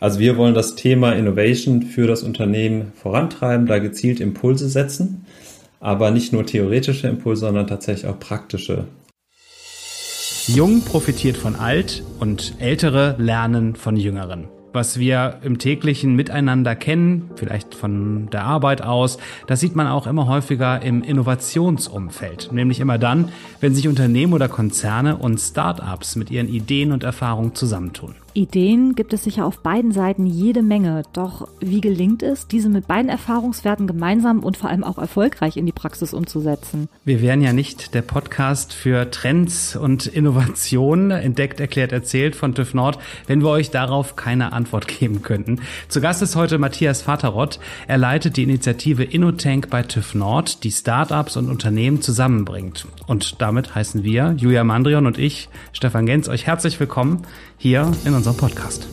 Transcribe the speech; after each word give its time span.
Also 0.00 0.18
wir 0.18 0.38
wollen 0.38 0.54
das 0.54 0.76
Thema 0.76 1.12
Innovation 1.12 1.82
für 1.82 2.06
das 2.06 2.22
Unternehmen 2.22 2.92
vorantreiben, 2.94 3.66
da 3.66 3.78
gezielt 3.78 4.18
Impulse 4.18 4.70
setzen, 4.70 5.26
aber 5.78 6.10
nicht 6.10 6.32
nur 6.32 6.46
theoretische 6.46 7.06
Impulse, 7.06 7.42
sondern 7.42 7.66
tatsächlich 7.66 8.10
auch 8.10 8.18
praktische. 8.18 8.86
Jung 10.46 10.80
profitiert 10.82 11.36
von 11.36 11.54
alt 11.54 12.02
und 12.18 12.54
ältere 12.58 13.14
lernen 13.18 13.76
von 13.76 13.96
jüngeren 13.96 14.48
was 14.72 14.98
wir 14.98 15.38
im 15.42 15.58
täglichen 15.58 16.14
Miteinander 16.14 16.76
kennen, 16.76 17.30
vielleicht 17.36 17.74
von 17.74 18.28
der 18.30 18.44
Arbeit 18.44 18.82
aus, 18.82 19.18
das 19.46 19.60
sieht 19.60 19.76
man 19.76 19.86
auch 19.86 20.06
immer 20.06 20.26
häufiger 20.26 20.82
im 20.82 21.02
Innovationsumfeld. 21.02 22.50
Nämlich 22.52 22.80
immer 22.80 22.98
dann, 22.98 23.30
wenn 23.60 23.74
sich 23.74 23.88
Unternehmen 23.88 24.32
oder 24.32 24.48
Konzerne 24.48 25.16
und 25.16 25.38
Start-ups 25.38 26.16
mit 26.16 26.30
ihren 26.30 26.48
Ideen 26.48 26.92
und 26.92 27.04
Erfahrungen 27.04 27.54
zusammentun. 27.54 28.14
Ideen 28.34 28.94
gibt 28.94 29.12
es 29.12 29.24
sicher 29.24 29.44
auf 29.44 29.58
beiden 29.58 29.92
Seiten 29.92 30.26
jede 30.26 30.62
Menge. 30.62 31.02
Doch 31.12 31.48
wie 31.60 31.80
gelingt 31.80 32.22
es, 32.22 32.46
diese 32.46 32.68
mit 32.68 32.86
beiden 32.86 33.08
Erfahrungswerten 33.08 33.86
gemeinsam 33.86 34.40
und 34.40 34.56
vor 34.56 34.70
allem 34.70 34.84
auch 34.84 34.98
erfolgreich 34.98 35.56
in 35.56 35.66
die 35.66 35.72
Praxis 35.72 36.14
umzusetzen? 36.14 36.88
Wir 37.04 37.20
wären 37.22 37.42
ja 37.42 37.52
nicht 37.52 37.94
der 37.94 38.02
Podcast 38.02 38.72
für 38.72 39.10
Trends 39.10 39.74
und 39.74 40.06
Innovationen, 40.06 41.10
entdeckt, 41.10 41.60
erklärt, 41.60 41.92
erzählt 41.92 42.36
von 42.36 42.54
TÜV 42.54 42.74
Nord, 42.74 42.98
wenn 43.26 43.40
wir 43.40 43.48
euch 43.48 43.70
darauf 43.70 44.14
keine 44.14 44.52
Antwort 44.52 44.86
geben 44.86 45.22
könnten. 45.22 45.60
Zu 45.88 46.00
Gast 46.00 46.22
ist 46.22 46.36
heute 46.36 46.58
Matthias 46.58 47.02
Vaterott. 47.02 47.58
Er 47.88 47.98
leitet 47.98 48.36
die 48.36 48.44
Initiative 48.44 49.02
InnoTank 49.02 49.70
bei 49.70 49.82
TÜV 49.82 50.14
Nord, 50.14 50.62
die 50.64 50.70
Startups 50.70 51.36
und 51.36 51.50
Unternehmen 51.50 52.00
zusammenbringt. 52.00 52.86
Und 53.06 53.40
damit 53.42 53.74
heißen 53.74 54.04
wir, 54.04 54.34
Julia 54.36 54.62
Mandrion 54.62 55.06
und 55.06 55.18
ich, 55.18 55.48
Stefan 55.72 56.06
Gens, 56.06 56.28
euch 56.28 56.46
herzlich 56.46 56.78
willkommen 56.78 57.22
hier 57.58 57.92
in 58.04 58.14
unserem 58.20 58.36
Podcast. 58.36 58.86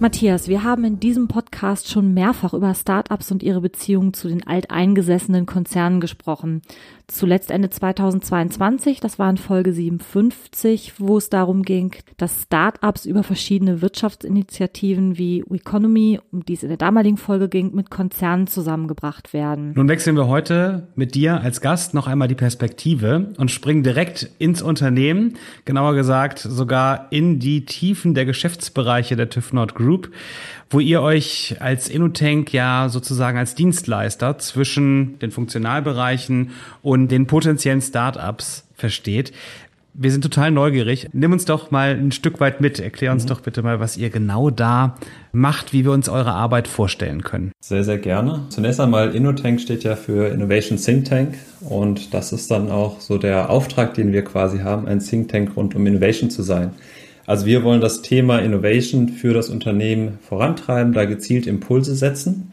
Matthias, 0.00 0.48
wir 0.48 0.64
haben 0.64 0.82
in 0.82 0.98
diesem 0.98 1.28
Podcast 1.28 1.88
schon 1.88 2.12
mehrfach 2.12 2.54
über 2.54 2.74
Startups 2.74 3.30
und 3.30 3.44
ihre 3.44 3.60
Beziehungen 3.60 4.14
zu 4.14 4.26
den 4.26 4.44
alteingesessenen 4.44 5.46
Konzernen 5.46 6.00
gesprochen. 6.00 6.62
Zuletzt 7.10 7.50
Ende 7.50 7.70
2022, 7.70 9.00
das 9.00 9.18
war 9.18 9.30
in 9.30 9.38
Folge 9.38 9.72
57, 9.72 10.94
wo 10.98 11.16
es 11.16 11.30
darum 11.30 11.62
ging, 11.62 11.92
dass 12.18 12.42
Startups 12.42 13.06
über 13.06 13.22
verschiedene 13.22 13.80
Wirtschaftsinitiativen 13.80 15.16
wie 15.16 15.42
Economy, 15.50 16.20
um 16.32 16.44
die 16.44 16.52
es 16.52 16.62
in 16.62 16.68
der 16.68 16.76
damaligen 16.76 17.16
Folge 17.16 17.48
ging, 17.48 17.74
mit 17.74 17.88
Konzernen 17.88 18.46
zusammengebracht 18.46 19.32
werden. 19.32 19.72
Nun 19.74 19.88
wechseln 19.88 20.16
wir 20.16 20.26
heute 20.26 20.88
mit 20.96 21.14
dir 21.14 21.40
als 21.40 21.62
Gast 21.62 21.94
noch 21.94 22.08
einmal 22.08 22.28
die 22.28 22.34
Perspektive 22.34 23.32
und 23.38 23.50
springen 23.50 23.82
direkt 23.82 24.30
ins 24.38 24.60
Unternehmen, 24.60 25.38
genauer 25.64 25.94
gesagt 25.94 26.40
sogar 26.40 27.10
in 27.10 27.38
die 27.38 27.64
Tiefen 27.64 28.12
der 28.12 28.26
Geschäftsbereiche 28.26 29.16
der 29.16 29.30
TÜV 29.30 29.54
Nord 29.54 29.74
Group 29.74 30.10
wo 30.70 30.80
ihr 30.80 31.00
euch 31.00 31.56
als 31.60 31.88
InnoTank 31.88 32.52
ja 32.52 32.88
sozusagen 32.88 33.38
als 33.38 33.54
Dienstleister 33.54 34.38
zwischen 34.38 35.18
den 35.18 35.30
Funktionalbereichen 35.30 36.50
und 36.82 36.97
den 37.06 37.26
potenziellen 37.28 37.80
Startups 37.80 38.66
versteht. 38.74 39.32
Wir 40.00 40.12
sind 40.12 40.22
total 40.22 40.50
neugierig. 40.52 41.08
Nimm 41.12 41.32
uns 41.32 41.44
doch 41.44 41.70
mal 41.70 41.90
ein 41.90 42.12
Stück 42.12 42.40
weit 42.40 42.60
mit. 42.60 42.78
Erklär 42.78 43.12
uns 43.12 43.24
mhm. 43.24 43.28
doch 43.28 43.40
bitte 43.40 43.62
mal, 43.62 43.80
was 43.80 43.96
ihr 43.96 44.10
genau 44.10 44.48
da 44.50 44.96
macht, 45.32 45.72
wie 45.72 45.84
wir 45.84 45.92
uns 45.92 46.08
eure 46.08 46.32
Arbeit 46.32 46.68
vorstellen 46.68 47.22
können. 47.22 47.52
Sehr, 47.60 47.82
sehr 47.82 47.98
gerne. 47.98 48.46
Zunächst 48.48 48.80
einmal 48.80 49.14
InnoTank 49.14 49.60
steht 49.60 49.84
ja 49.84 49.96
für 49.96 50.28
Innovation 50.28 50.78
Think 50.78 51.04
Tank 51.04 51.34
und 51.60 52.14
das 52.14 52.32
ist 52.32 52.50
dann 52.50 52.70
auch 52.70 53.00
so 53.00 53.18
der 53.18 53.50
Auftrag, 53.50 53.94
den 53.94 54.12
wir 54.12 54.22
quasi 54.22 54.58
haben, 54.58 54.86
ein 54.86 55.00
Think 55.00 55.30
Tank 55.30 55.56
rund 55.56 55.74
um 55.74 55.84
Innovation 55.86 56.30
zu 56.30 56.42
sein. 56.42 56.72
Also 57.28 57.44
wir 57.44 57.62
wollen 57.62 57.82
das 57.82 58.00
Thema 58.00 58.38
Innovation 58.38 59.10
für 59.10 59.34
das 59.34 59.50
Unternehmen 59.50 60.18
vorantreiben, 60.26 60.94
da 60.94 61.04
gezielt 61.04 61.46
Impulse 61.46 61.94
setzen, 61.94 62.52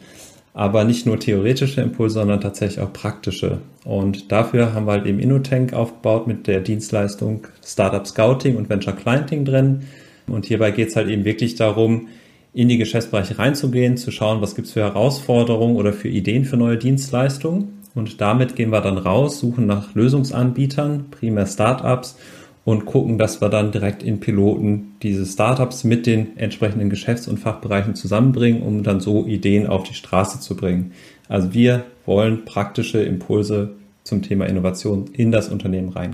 aber 0.56 0.86
nicht 0.86 1.06
nur 1.06 1.20
theoretische 1.20 1.82
Impulse, 1.82 2.16
sondern 2.16 2.40
tatsächlich 2.40 2.80
auch 2.80 2.94
praktische. 2.94 3.60
Und 3.84 4.32
dafür 4.32 4.74
haben 4.74 4.88
wir 4.88 4.94
halt 4.94 5.06
eben 5.06 5.20
InnoTank 5.20 5.74
aufgebaut 5.74 6.28
mit 6.28 6.48
der 6.48 6.62
Dienstleistung 6.62 7.46
Startup 7.64 8.08
Scouting 8.08 8.56
und 8.56 8.70
Venture 8.70 8.96
Clienting 8.96 9.44
drin. 9.44 9.82
Und 10.28 10.46
hierbei 10.46 10.72
geht 10.72 10.88
es 10.88 10.96
halt 10.96 11.10
eben 11.10 11.26
wirklich 11.26 11.56
darum, 11.56 12.08
in 12.54 12.70
die 12.70 12.78
Geschäftsbereiche 12.78 13.38
reinzugehen, 13.38 13.98
zu 13.98 14.12
schauen, 14.12 14.40
was 14.40 14.56
gibt 14.56 14.68
es 14.68 14.74
für 14.74 14.80
Herausforderungen 14.80 15.76
oder 15.76 15.92
für 15.92 16.08
Ideen 16.08 16.46
für 16.46 16.56
neue 16.56 16.78
Dienstleistungen. 16.78 17.82
Und 17.94 18.22
damit 18.22 18.56
gehen 18.56 18.70
wir 18.70 18.80
dann 18.80 18.98
raus, 18.98 19.40
suchen 19.40 19.66
nach 19.66 19.94
Lösungsanbietern, 19.94 21.12
primär 21.12 21.48
Startups 21.48 22.18
und 22.66 22.86
gucken, 22.86 23.18
dass 23.18 23.42
wir 23.42 23.50
dann 23.50 23.72
direkt 23.72 24.04
in 24.04 24.20
Piloten 24.20 24.96
diese 25.04 25.26
Startups 25.26 25.84
mit 25.84 26.06
den 26.06 26.36
entsprechenden 26.36 26.90
Geschäfts- 26.90 27.28
und 27.28 27.38
Fachbereichen 27.38 27.96
zusammenbringen, 27.96 28.64
um 28.64 28.84
dann 28.84 29.00
so 29.00 29.26
Ideen 29.26 29.68
auf 29.68 29.84
die 29.84 29.94
Straße 29.94 30.40
zu 30.40 30.58
bringen. 30.58 30.92
Also 31.30 31.54
wir 31.54 31.86
wollen 32.06 32.44
praktische 32.44 33.02
Impulse 33.04 33.76
zum 34.04 34.24
Thema 34.24 34.46
Innovation 34.48 35.06
in 35.14 35.32
das 35.32 35.50
Unternehmen 35.50 35.90
rein. 35.90 36.14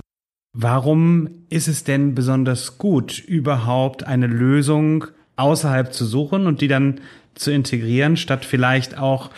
Warum 0.54 1.30
ist 1.48 1.68
es 1.68 1.84
denn 1.84 2.14
besonders 2.14 2.76
gut, 2.76 3.18
überhaupt 3.18 4.04
eine 4.04 4.26
Lösung 4.26 5.06
außerhalb 5.36 5.94
zu 5.94 6.04
suchen 6.04 6.46
und 6.46 6.60
die 6.60 6.68
dann 6.68 7.00
zu 7.34 7.50
integrieren, 7.50 8.18
statt 8.18 8.44
vielleicht 8.44 8.98
auch 8.98 9.30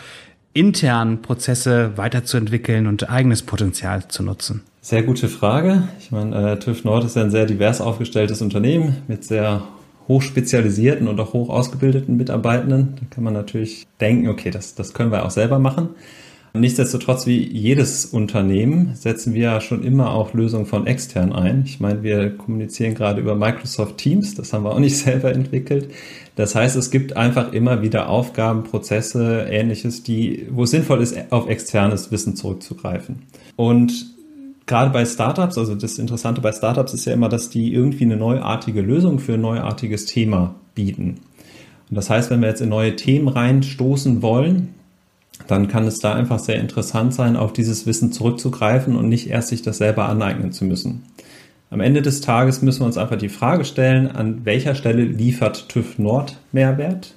intern 0.54 1.20
Prozesse 1.20 1.92
weiterzuentwickeln 1.96 2.86
und 2.86 3.10
eigenes 3.10 3.42
Potenzial 3.42 4.08
zu 4.08 4.22
nutzen? 4.22 4.62
Sehr 4.80 5.02
gute 5.02 5.28
Frage. 5.28 5.88
Ich 5.98 6.10
meine, 6.10 6.52
äh, 6.52 6.58
TÜV 6.58 6.84
Nord 6.84 7.04
ist 7.04 7.16
ja 7.16 7.22
ein 7.22 7.30
sehr 7.30 7.46
divers 7.46 7.80
aufgestelltes 7.80 8.40
Unternehmen 8.40 8.98
mit 9.08 9.24
sehr 9.24 9.62
hochspezialisierten 10.08 11.08
und 11.08 11.18
auch 11.20 11.32
hoch 11.32 11.48
ausgebildeten 11.48 12.16
Mitarbeitenden. 12.16 12.96
Da 13.00 13.06
kann 13.10 13.24
man 13.24 13.34
natürlich 13.34 13.86
denken, 14.00 14.28
okay, 14.28 14.50
das, 14.50 14.74
das 14.74 14.92
können 14.92 15.10
wir 15.10 15.24
auch 15.24 15.30
selber 15.30 15.58
machen. 15.58 15.90
Nichtsdestotrotz, 16.56 17.26
wie 17.26 17.42
jedes 17.42 18.06
Unternehmen, 18.06 18.94
setzen 18.94 19.34
wir 19.34 19.60
schon 19.60 19.82
immer 19.82 20.12
auch 20.12 20.34
Lösungen 20.34 20.66
von 20.66 20.86
extern 20.86 21.32
ein. 21.32 21.64
Ich 21.66 21.80
meine, 21.80 22.04
wir 22.04 22.30
kommunizieren 22.30 22.94
gerade 22.94 23.20
über 23.20 23.34
Microsoft 23.34 23.98
Teams, 23.98 24.36
das 24.36 24.52
haben 24.52 24.62
wir 24.64 24.70
auch 24.70 24.78
nicht 24.78 24.96
selber 24.98 25.32
entwickelt. 25.32 25.90
Das 26.36 26.54
heißt, 26.54 26.76
es 26.76 26.90
gibt 26.90 27.16
einfach 27.16 27.52
immer 27.52 27.82
wieder 27.82 28.08
Aufgaben, 28.08 28.64
Prozesse, 28.64 29.46
ähnliches, 29.48 30.02
die, 30.02 30.46
wo 30.50 30.64
es 30.64 30.70
sinnvoll 30.70 31.00
ist, 31.00 31.16
auf 31.30 31.48
externes 31.48 32.10
Wissen 32.10 32.34
zurückzugreifen. 32.34 33.22
Und 33.56 34.06
gerade 34.66 34.90
bei 34.90 35.04
Startups, 35.04 35.58
also 35.58 35.74
das 35.74 35.98
Interessante 35.98 36.40
bei 36.40 36.52
Startups 36.52 36.92
ist 36.92 37.04
ja 37.04 37.12
immer, 37.12 37.28
dass 37.28 37.50
die 37.50 37.72
irgendwie 37.72 38.04
eine 38.04 38.16
neuartige 38.16 38.80
Lösung 38.80 39.20
für 39.20 39.34
ein 39.34 39.40
neuartiges 39.40 40.06
Thema 40.06 40.56
bieten. 40.74 41.20
Und 41.88 41.96
das 41.96 42.10
heißt, 42.10 42.30
wenn 42.30 42.40
wir 42.40 42.48
jetzt 42.48 42.62
in 42.62 42.70
neue 42.70 42.96
Themen 42.96 43.28
reinstoßen 43.28 44.22
wollen, 44.22 44.74
dann 45.46 45.68
kann 45.68 45.86
es 45.86 45.98
da 45.98 46.14
einfach 46.14 46.38
sehr 46.38 46.58
interessant 46.58 47.14
sein, 47.14 47.36
auf 47.36 47.52
dieses 47.52 47.86
Wissen 47.86 48.12
zurückzugreifen 48.12 48.96
und 48.96 49.08
nicht 49.08 49.28
erst 49.28 49.48
sich 49.48 49.62
das 49.62 49.78
selber 49.78 50.08
aneignen 50.08 50.52
zu 50.52 50.64
müssen. 50.64 51.02
Am 51.74 51.80
Ende 51.80 52.02
des 52.02 52.20
Tages 52.20 52.62
müssen 52.62 52.82
wir 52.82 52.86
uns 52.86 52.96
einfach 52.96 53.18
die 53.18 53.28
Frage 53.28 53.64
stellen, 53.64 54.06
an 54.06 54.44
welcher 54.44 54.76
Stelle 54.76 55.02
liefert 55.02 55.68
TÜV 55.68 55.98
Nord 55.98 56.38
Mehrwert 56.52 57.16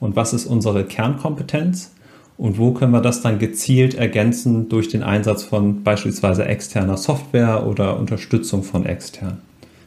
und 0.00 0.16
was 0.16 0.32
ist 0.32 0.46
unsere 0.46 0.82
Kernkompetenz 0.82 1.92
und 2.36 2.58
wo 2.58 2.72
können 2.72 2.90
wir 2.90 3.02
das 3.02 3.22
dann 3.22 3.38
gezielt 3.38 3.94
ergänzen 3.94 4.68
durch 4.68 4.88
den 4.88 5.04
Einsatz 5.04 5.44
von 5.44 5.84
beispielsweise 5.84 6.44
externer 6.44 6.96
Software 6.96 7.68
oder 7.68 7.96
Unterstützung 7.96 8.64
von 8.64 8.84
extern? 8.84 9.38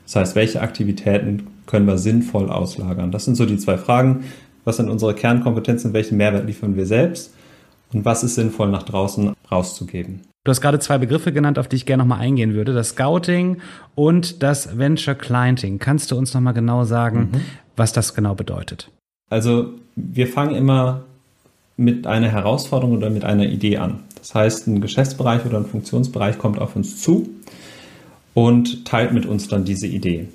Das 0.05 0.15
heißt, 0.15 0.35
welche 0.37 0.61
Aktivitäten 0.61 1.47
können 1.65 1.85
wir 1.85 1.97
sinnvoll 1.97 2.49
auslagern? 2.49 3.11
Das 3.11 3.25
sind 3.25 3.35
so 3.35 3.45
die 3.45 3.57
zwei 3.57 3.77
Fragen. 3.77 4.23
Was 4.63 4.77
sind 4.77 4.87
unsere 4.89 5.15
Kernkompetenzen? 5.15 5.91
Welchen 5.91 6.15
Mehrwert 6.15 6.47
liefern 6.47 6.77
wir 6.77 6.85
selbst? 6.85 7.33
Und 7.93 8.05
was 8.05 8.23
ist 8.23 8.35
sinnvoll 8.35 8.69
nach 8.69 8.83
draußen 8.83 9.33
rauszugeben? 9.51 10.21
Du 10.43 10.51
hast 10.51 10.61
gerade 10.61 10.79
zwei 10.79 10.97
Begriffe 10.97 11.33
genannt, 11.33 11.59
auf 11.59 11.67
die 11.67 11.75
ich 11.75 11.85
gerne 11.85 12.03
nochmal 12.03 12.19
eingehen 12.19 12.53
würde. 12.53 12.73
Das 12.73 12.89
Scouting 12.89 13.57
und 13.95 14.43
das 14.43 14.77
Venture 14.77 15.15
Clienting. 15.15 15.77
Kannst 15.79 16.11
du 16.11 16.17
uns 16.17 16.33
nochmal 16.33 16.53
genau 16.53 16.85
sagen, 16.85 17.31
mhm. 17.31 17.41
was 17.75 17.91
das 17.91 18.13
genau 18.13 18.33
bedeutet? 18.33 18.89
Also 19.29 19.73
wir 19.95 20.27
fangen 20.27 20.55
immer 20.55 21.03
mit 21.75 22.07
einer 22.07 22.29
Herausforderung 22.29 22.95
oder 22.95 23.09
mit 23.09 23.23
einer 23.23 23.45
Idee 23.45 23.77
an. 23.77 23.99
Das 24.15 24.33
heißt, 24.33 24.67
ein 24.67 24.81
Geschäftsbereich 24.81 25.45
oder 25.45 25.57
ein 25.57 25.65
Funktionsbereich 25.65 26.37
kommt 26.37 26.59
auf 26.59 26.75
uns 26.75 27.01
zu 27.01 27.29
und 28.33 28.85
teilt 28.85 29.13
mit 29.13 29.25
uns 29.25 29.47
dann 29.47 29.65
diese 29.65 29.87
Idee. 29.87 30.27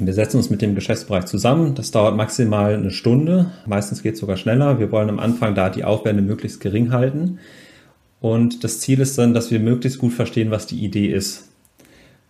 Wir 0.00 0.14
setzen 0.14 0.36
uns 0.36 0.48
mit 0.48 0.62
dem 0.62 0.74
Geschäftsbereich 0.74 1.26
zusammen. 1.26 1.74
Das 1.74 1.90
dauert 1.90 2.16
maximal 2.16 2.74
eine 2.74 2.92
Stunde. 2.92 3.50
Meistens 3.66 4.02
geht 4.02 4.14
es 4.14 4.20
sogar 4.20 4.36
schneller. 4.36 4.78
Wir 4.78 4.92
wollen 4.92 5.08
am 5.08 5.18
Anfang 5.18 5.54
da 5.54 5.70
die 5.70 5.84
Aufwände 5.84 6.22
möglichst 6.22 6.60
gering 6.60 6.92
halten. 6.92 7.38
Und 8.20 8.62
das 8.64 8.80
Ziel 8.80 9.00
ist 9.00 9.18
dann, 9.18 9.34
dass 9.34 9.50
wir 9.50 9.60
möglichst 9.60 9.98
gut 9.98 10.12
verstehen, 10.12 10.50
was 10.50 10.66
die 10.66 10.84
Idee 10.84 11.08
ist. 11.08 11.48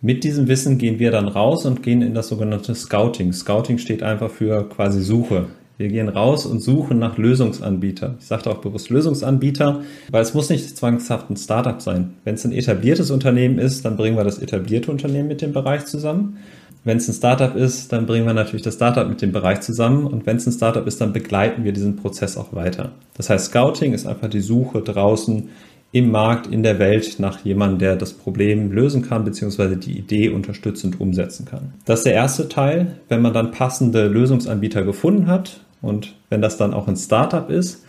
Mit 0.01 0.23
diesem 0.23 0.47
Wissen 0.47 0.77
gehen 0.77 0.97
wir 0.97 1.11
dann 1.11 1.27
raus 1.27 1.65
und 1.65 1.83
gehen 1.83 2.01
in 2.01 2.13
das 2.13 2.29
sogenannte 2.29 2.73
Scouting. 2.73 3.33
Scouting 3.33 3.77
steht 3.77 4.01
einfach 4.01 4.31
für 4.31 4.67
quasi 4.69 5.01
Suche. 5.01 5.47
Wir 5.77 5.87
gehen 5.87 6.09
raus 6.09 6.45
und 6.45 6.61
suchen 6.61 6.99
nach 6.99 7.17
Lösungsanbietern. 7.17 8.17
Ich 8.19 8.25
sagte 8.25 8.49
auch 8.49 8.57
bewusst 8.57 8.89
Lösungsanbieter, 8.89 9.81
weil 10.11 10.21
es 10.21 10.33
muss 10.33 10.49
nicht 10.49 10.75
zwangshaft 10.77 11.29
ein 11.29 11.37
Startup 11.37 11.81
sein. 11.81 12.15
Wenn 12.25 12.35
es 12.35 12.45
ein 12.45 12.51
etabliertes 12.51 13.11
Unternehmen 13.11 13.59
ist, 13.59 13.85
dann 13.85 13.95
bringen 13.95 14.17
wir 14.17 14.25
das 14.25 14.39
etablierte 14.39 14.91
Unternehmen 14.91 15.29
mit 15.29 15.41
dem 15.41 15.53
Bereich 15.53 15.85
zusammen. 15.85 16.37
Wenn 16.83 16.97
es 16.97 17.07
ein 17.07 17.13
Startup 17.13 17.55
ist, 17.55 17.91
dann 17.91 18.05
bringen 18.05 18.25
wir 18.25 18.33
natürlich 18.33 18.61
das 18.61 18.75
Startup 18.75 19.07
mit 19.07 19.21
dem 19.21 19.31
Bereich 19.31 19.61
zusammen 19.61 20.07
und 20.07 20.25
wenn 20.25 20.37
es 20.37 20.47
ein 20.47 20.53
Startup 20.53 20.85
ist, 20.87 21.01
dann 21.01 21.13
begleiten 21.13 21.63
wir 21.63 21.73
diesen 21.73 21.97
Prozess 21.97 22.37
auch 22.37 22.53
weiter. 22.53 22.91
Das 23.15 23.29
heißt, 23.29 23.47
Scouting 23.47 23.93
ist 23.93 24.07
einfach 24.07 24.29
die 24.29 24.39
Suche 24.39 24.81
draußen 24.81 25.49
im 25.91 26.11
Markt, 26.11 26.47
in 26.47 26.63
der 26.63 26.77
Welt 26.79 27.19
nach 27.19 27.43
jemandem, 27.43 27.79
der 27.79 27.95
das 27.95 28.13
Problem 28.13 28.71
lösen 28.71 29.01
kann, 29.01 29.25
beziehungsweise 29.25 29.75
die 29.75 29.97
Idee 29.97 30.29
unterstützend 30.29 31.01
umsetzen 31.01 31.45
kann. 31.45 31.73
Das 31.85 32.01
ist 32.01 32.05
der 32.05 32.13
erste 32.13 32.47
Teil. 32.47 32.99
Wenn 33.07 33.21
man 33.21 33.33
dann 33.33 33.51
passende 33.51 34.07
Lösungsanbieter 34.07 34.83
gefunden 34.83 35.27
hat 35.27 35.61
und 35.81 36.15
wenn 36.29 36.41
das 36.41 36.57
dann 36.57 36.73
auch 36.73 36.87
ein 36.87 36.95
Startup 36.95 37.49
ist, 37.49 37.83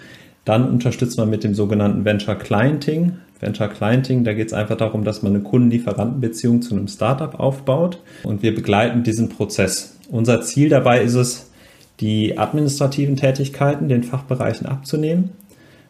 dann 0.44 0.68
unterstützt 0.68 1.18
man 1.18 1.28
mit 1.28 1.44
dem 1.44 1.54
sogenannten 1.54 2.04
Venture 2.04 2.36
Clienting. 2.36 3.18
Venture 3.40 3.68
Clienting, 3.68 4.24
da 4.24 4.34
geht 4.34 4.48
es 4.48 4.52
einfach 4.52 4.76
darum, 4.76 5.04
dass 5.04 5.22
man 5.22 5.34
eine 5.34 5.42
Kunden-Lieferanten-Beziehung 5.42 6.62
zu 6.62 6.74
einem 6.74 6.88
Startup 6.88 7.38
aufbaut 7.38 7.98
und 8.22 8.42
wir 8.42 8.54
begleiten 8.54 9.02
diesen 9.02 9.28
Prozess. 9.28 9.96
Unser 10.10 10.42
Ziel 10.42 10.68
dabei 10.68 11.02
ist 11.02 11.14
es, 11.14 11.50
die 12.00 12.38
administrativen 12.38 13.16
Tätigkeiten 13.16 13.88
den 13.88 14.02
Fachbereichen 14.02 14.66
abzunehmen 14.66 15.30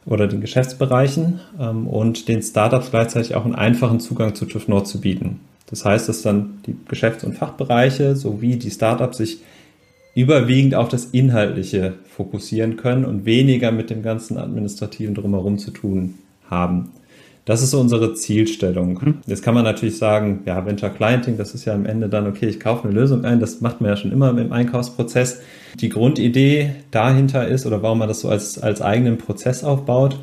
oder 0.07 0.27
den 0.27 0.41
Geschäftsbereichen 0.41 1.41
ähm, 1.59 1.87
und 1.87 2.29
den 2.29 2.43
Startups 2.43 2.91
gleichzeitig 2.91 3.35
auch 3.35 3.45
einen 3.45 3.55
einfachen 3.55 4.01
Zugang 4.01 4.35
zu 4.35 4.47
TÜV 4.47 4.69
Nord 4.69 4.87
zu 4.87 5.01
bieten. 5.01 5.41
Das 5.67 5.85
heißt, 5.85 6.09
dass 6.09 6.23
dann 6.23 6.59
die 6.67 6.77
Geschäfts- 6.89 7.25
und 7.25 7.35
Fachbereiche 7.35 8.17
sowie 8.17 8.57
die 8.57 8.71
Startups 8.71 9.19
sich 9.19 9.39
überwiegend 10.15 10.75
auf 10.75 10.89
das 10.89 11.07
Inhaltliche 11.07 11.95
fokussieren 12.09 12.77
können 12.77 13.05
und 13.05 13.25
weniger 13.25 13.71
mit 13.71 13.91
dem 13.91 14.03
ganzen 14.03 14.37
Administrativen 14.37 15.15
drumherum 15.15 15.59
zu 15.59 15.71
tun 15.71 16.15
haben. 16.49 16.91
Das 17.45 17.63
ist 17.63 17.71
so 17.71 17.81
unsere 17.81 18.15
Zielstellung. 18.15 19.01
Mhm. 19.03 19.15
Jetzt 19.27 19.43
kann 19.43 19.55
man 19.55 19.65
natürlich 19.65 19.99
sagen, 19.99 20.41
ja, 20.47 20.65
Venture 20.65 20.91
Clienting, 20.91 21.37
das 21.37 21.55
ist 21.55 21.65
ja 21.65 21.75
am 21.75 21.87
Ende 21.87 22.09
dann, 22.09 22.27
okay, 22.27 22.47
ich 22.47 22.61
kaufe 22.61 22.89
eine 22.89 22.99
Lösung 22.99 23.25
ein, 23.25 23.41
das 23.41 23.61
macht 23.61 23.81
man 23.81 23.91
ja 23.91 23.97
schon 23.97 24.13
immer 24.13 24.31
im 24.31 24.53
Einkaufsprozess. 24.53 25.41
Die 25.81 25.89
Grundidee 25.89 26.73
dahinter 26.91 27.49
ist, 27.49 27.67
oder 27.67 27.83
warum 27.83 27.99
man 27.99 28.09
das 28.09 28.21
so 28.21 28.29
als, 28.29 28.59
als 28.59 28.83
eigenen 28.83 29.19
Prozess 29.19 29.65
aufbaut, 29.65 30.19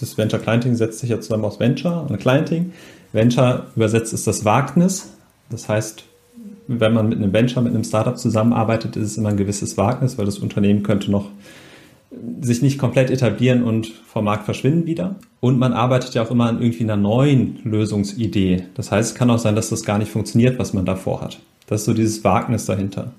das 0.00 0.18
Venture 0.18 0.40
Clienting 0.40 0.74
setzt 0.74 0.98
sich 0.98 1.10
ja 1.10 1.20
zusammen 1.20 1.44
aus 1.44 1.60
Venture 1.60 2.06
und 2.08 2.18
Clienting. 2.18 2.72
Venture 3.12 3.66
übersetzt 3.76 4.12
ist 4.12 4.26
das 4.26 4.44
Wagnis. 4.44 5.12
Das 5.48 5.68
heißt, 5.68 6.04
wenn 6.66 6.92
man 6.92 7.08
mit 7.08 7.18
einem 7.18 7.32
Venture, 7.32 7.62
mit 7.62 7.72
einem 7.72 7.84
Startup 7.84 8.18
zusammenarbeitet, 8.18 8.96
ist 8.96 9.12
es 9.12 9.16
immer 9.16 9.28
ein 9.28 9.36
gewisses 9.36 9.76
Wagnis, 9.76 10.18
weil 10.18 10.26
das 10.26 10.38
Unternehmen 10.38 10.82
könnte 10.82 11.10
noch 11.10 11.26
sich 12.40 12.62
nicht 12.62 12.78
komplett 12.78 13.10
etablieren 13.10 13.62
und 13.62 13.86
vom 13.88 14.24
Markt 14.24 14.44
verschwinden 14.44 14.86
wieder. 14.86 15.16
Und 15.40 15.58
man 15.58 15.72
arbeitet 15.72 16.14
ja 16.14 16.22
auch 16.22 16.30
immer 16.30 16.46
an 16.48 16.60
irgendwie 16.60 16.84
einer 16.84 16.96
neuen 16.96 17.58
Lösungsidee. 17.64 18.64
Das 18.74 18.92
heißt, 18.92 19.12
es 19.12 19.14
kann 19.14 19.30
auch 19.30 19.38
sein, 19.38 19.56
dass 19.56 19.70
das 19.70 19.84
gar 19.84 19.98
nicht 19.98 20.10
funktioniert, 20.10 20.58
was 20.58 20.72
man 20.72 20.84
davor 20.84 21.20
hat. 21.20 21.40
Das 21.66 21.80
ist 21.80 21.86
so 21.86 21.94
dieses 21.94 22.22
Wagnis 22.24 22.66
dahinter. 22.66 23.12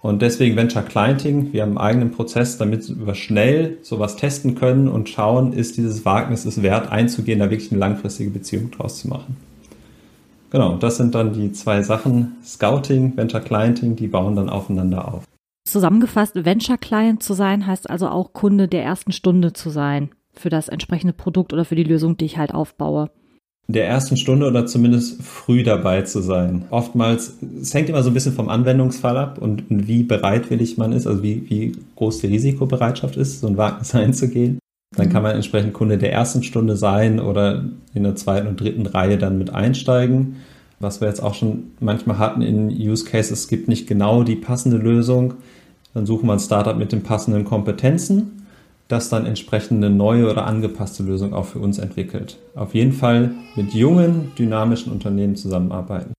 Und 0.00 0.22
deswegen 0.22 0.56
Venture 0.56 0.82
Clienting, 0.82 1.52
wir 1.52 1.62
haben 1.62 1.76
einen 1.76 1.78
eigenen 1.78 2.10
Prozess, 2.12 2.56
damit 2.56 3.04
wir 3.04 3.14
schnell 3.14 3.78
sowas 3.82 4.16
testen 4.16 4.54
können 4.54 4.86
und 4.88 5.08
schauen, 5.08 5.52
ist 5.52 5.76
dieses 5.76 6.04
Wagnis 6.04 6.44
es 6.44 6.62
wert 6.62 6.92
einzugehen, 6.92 7.40
da 7.40 7.50
wirklich 7.50 7.72
eine 7.72 7.80
langfristige 7.80 8.30
Beziehung 8.30 8.70
draus 8.70 9.00
zu 9.00 9.08
machen. 9.08 9.36
Genau, 10.50 10.76
das 10.76 10.96
sind 10.96 11.14
dann 11.14 11.34
die 11.34 11.52
zwei 11.52 11.82
Sachen, 11.82 12.36
Scouting, 12.44 13.16
Venture 13.16 13.40
Clienting, 13.40 13.96
die 13.96 14.06
bauen 14.06 14.36
dann 14.36 14.48
aufeinander 14.48 15.12
auf. 15.12 15.27
Zusammengefasst, 15.70 16.44
Venture 16.44 16.78
Client 16.78 17.22
zu 17.22 17.34
sein, 17.34 17.66
heißt 17.66 17.90
also 17.90 18.08
auch 18.08 18.32
Kunde 18.32 18.68
der 18.68 18.84
ersten 18.84 19.12
Stunde 19.12 19.52
zu 19.52 19.70
sein 19.70 20.10
für 20.32 20.50
das 20.50 20.68
entsprechende 20.68 21.12
Produkt 21.12 21.52
oder 21.52 21.64
für 21.64 21.74
die 21.74 21.84
Lösung, 21.84 22.16
die 22.16 22.24
ich 22.24 22.38
halt 22.38 22.54
aufbaue. 22.54 23.10
Der 23.70 23.86
ersten 23.86 24.16
Stunde 24.16 24.46
oder 24.46 24.64
zumindest 24.64 25.22
früh 25.22 25.62
dabei 25.62 26.02
zu 26.02 26.22
sein. 26.22 26.64
Oftmals, 26.70 27.34
es 27.60 27.74
hängt 27.74 27.90
immer 27.90 28.02
so 28.02 28.08
ein 28.08 28.14
bisschen 28.14 28.32
vom 28.32 28.48
Anwendungsfall 28.48 29.18
ab 29.18 29.36
und 29.38 29.64
wie 29.68 30.04
bereitwillig 30.04 30.78
man 30.78 30.92
ist, 30.92 31.06
also 31.06 31.22
wie, 31.22 31.50
wie 31.50 31.76
groß 31.96 32.20
die 32.20 32.28
Risikobereitschaft 32.28 33.18
ist, 33.18 33.40
so 33.40 33.46
ein 33.46 33.58
Wagnis 33.58 33.94
einzugehen. 33.94 34.58
Dann 34.96 35.10
kann 35.10 35.22
man 35.22 35.36
entsprechend 35.36 35.74
Kunde 35.74 35.98
der 35.98 36.12
ersten 36.12 36.42
Stunde 36.42 36.76
sein 36.76 37.20
oder 37.20 37.64
in 37.92 38.04
der 38.04 38.16
zweiten 38.16 38.46
und 38.46 38.58
dritten 38.58 38.86
Reihe 38.86 39.18
dann 39.18 39.36
mit 39.36 39.50
einsteigen. 39.50 40.36
Was 40.80 41.02
wir 41.02 41.08
jetzt 41.08 41.22
auch 41.22 41.34
schon 41.34 41.72
manchmal 41.78 42.18
hatten 42.18 42.40
in 42.40 42.70
Use 42.70 43.04
Cases, 43.04 43.32
es 43.32 43.48
gibt 43.48 43.68
nicht 43.68 43.86
genau 43.86 44.22
die 44.22 44.36
passende 44.36 44.78
Lösung. 44.78 45.34
Dann 45.94 46.06
suchen 46.06 46.26
wir 46.26 46.34
ein 46.34 46.40
Startup 46.40 46.76
mit 46.76 46.92
den 46.92 47.02
passenden 47.02 47.44
Kompetenzen, 47.44 48.46
das 48.88 49.08
dann 49.08 49.26
entsprechend 49.26 49.84
eine 49.84 49.94
neue 49.94 50.30
oder 50.30 50.46
angepasste 50.46 51.02
Lösung 51.02 51.34
auch 51.34 51.44
für 51.44 51.58
uns 51.58 51.78
entwickelt. 51.78 52.38
Auf 52.54 52.74
jeden 52.74 52.92
Fall 52.92 53.32
mit 53.54 53.74
jungen, 53.74 54.32
dynamischen 54.38 54.92
Unternehmen 54.92 55.36
zusammenarbeiten. 55.36 56.14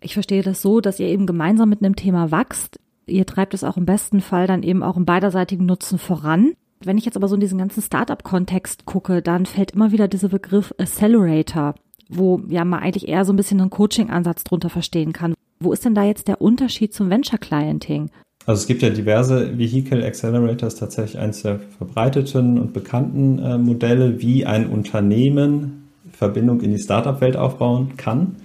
Ich 0.00 0.14
verstehe 0.14 0.42
das 0.42 0.62
so, 0.62 0.80
dass 0.80 1.00
ihr 1.00 1.08
eben 1.08 1.26
gemeinsam 1.26 1.68
mit 1.68 1.82
einem 1.82 1.96
Thema 1.96 2.30
wächst. 2.30 2.78
Ihr 3.06 3.26
treibt 3.26 3.54
es 3.54 3.64
auch 3.64 3.76
im 3.76 3.86
besten 3.86 4.20
Fall 4.20 4.46
dann 4.46 4.62
eben 4.62 4.82
auch 4.82 4.96
im 4.96 5.04
beiderseitigen 5.04 5.66
Nutzen 5.66 5.98
voran. 5.98 6.52
Wenn 6.84 6.98
ich 6.98 7.04
jetzt 7.04 7.16
aber 7.16 7.26
so 7.26 7.34
in 7.34 7.40
diesen 7.40 7.58
ganzen 7.58 7.82
Startup-Kontext 7.82 8.84
gucke, 8.84 9.22
dann 9.22 9.46
fällt 9.46 9.72
immer 9.72 9.90
wieder 9.90 10.06
dieser 10.06 10.28
Begriff 10.28 10.72
Accelerator, 10.78 11.74
wo 12.08 12.40
ja 12.48 12.64
man 12.64 12.80
eigentlich 12.80 13.08
eher 13.08 13.24
so 13.24 13.32
ein 13.32 13.36
bisschen 13.36 13.60
einen 13.60 13.70
Coaching-Ansatz 13.70 14.44
drunter 14.44 14.70
verstehen 14.70 15.12
kann. 15.12 15.34
Wo 15.58 15.72
ist 15.72 15.84
denn 15.84 15.94
da 15.94 16.04
jetzt 16.04 16.28
der 16.28 16.40
Unterschied 16.40 16.94
zum 16.94 17.10
Venture-Clienting? 17.10 18.10
Also 18.48 18.62
es 18.62 18.66
gibt 18.66 18.80
ja 18.80 18.88
diverse 18.88 19.58
Vehicle 19.58 20.02
Accelerators, 20.02 20.76
tatsächlich 20.76 21.18
eines 21.18 21.42
der 21.42 21.60
verbreiteten 21.76 22.58
und 22.58 22.72
bekannten 22.72 23.38
äh, 23.40 23.58
Modelle, 23.58 24.22
wie 24.22 24.46
ein 24.46 24.68
Unternehmen 24.68 25.90
Verbindung 26.12 26.62
in 26.62 26.70
die 26.70 26.78
Startup-Welt 26.78 27.36
aufbauen 27.36 27.98
kann. 27.98 28.36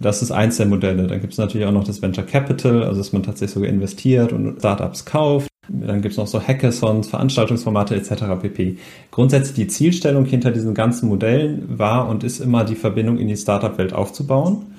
Das 0.00 0.20
ist 0.20 0.32
eins 0.32 0.56
der 0.56 0.66
Modelle. 0.66 1.06
Dann 1.06 1.20
gibt 1.20 1.32
es 1.32 1.38
natürlich 1.38 1.64
auch 1.64 1.72
noch 1.72 1.84
das 1.84 2.02
Venture 2.02 2.26
Capital, 2.26 2.82
also 2.82 2.98
dass 2.98 3.12
man 3.12 3.22
tatsächlich 3.22 3.54
sogar 3.54 3.68
investiert 3.68 4.32
und 4.32 4.58
Startups 4.58 5.04
kauft. 5.04 5.46
Dann 5.68 6.02
gibt 6.02 6.10
es 6.10 6.18
noch 6.18 6.26
so 6.26 6.42
Hackathons, 6.42 7.06
Veranstaltungsformate 7.06 7.94
etc. 7.94 8.24
pp. 8.42 8.78
Grundsätzlich 9.12 9.54
die 9.54 9.68
Zielstellung 9.68 10.24
hinter 10.24 10.50
diesen 10.50 10.74
ganzen 10.74 11.08
Modellen 11.08 11.78
war 11.78 12.08
und 12.08 12.24
ist 12.24 12.40
immer 12.40 12.64
die 12.64 12.74
Verbindung 12.74 13.18
in 13.18 13.28
die 13.28 13.36
Startup-Welt 13.36 13.92
aufzubauen 13.92 14.73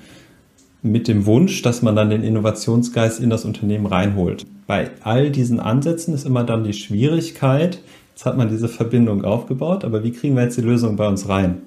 mit 0.90 1.08
dem 1.08 1.26
Wunsch, 1.26 1.62
dass 1.62 1.82
man 1.82 1.96
dann 1.96 2.10
den 2.10 2.22
Innovationsgeist 2.22 3.20
in 3.20 3.30
das 3.30 3.44
Unternehmen 3.44 3.86
reinholt. 3.86 4.46
Bei 4.66 4.90
all 5.02 5.30
diesen 5.30 5.60
Ansätzen 5.60 6.14
ist 6.14 6.26
immer 6.26 6.44
dann 6.44 6.64
die 6.64 6.72
Schwierigkeit, 6.72 7.80
jetzt 8.10 8.24
hat 8.24 8.36
man 8.36 8.48
diese 8.48 8.68
Verbindung 8.68 9.24
aufgebaut, 9.24 9.84
aber 9.84 10.02
wie 10.02 10.12
kriegen 10.12 10.36
wir 10.36 10.44
jetzt 10.44 10.56
die 10.56 10.62
Lösung 10.62 10.96
bei 10.96 11.06
uns 11.06 11.28
rein? 11.28 11.62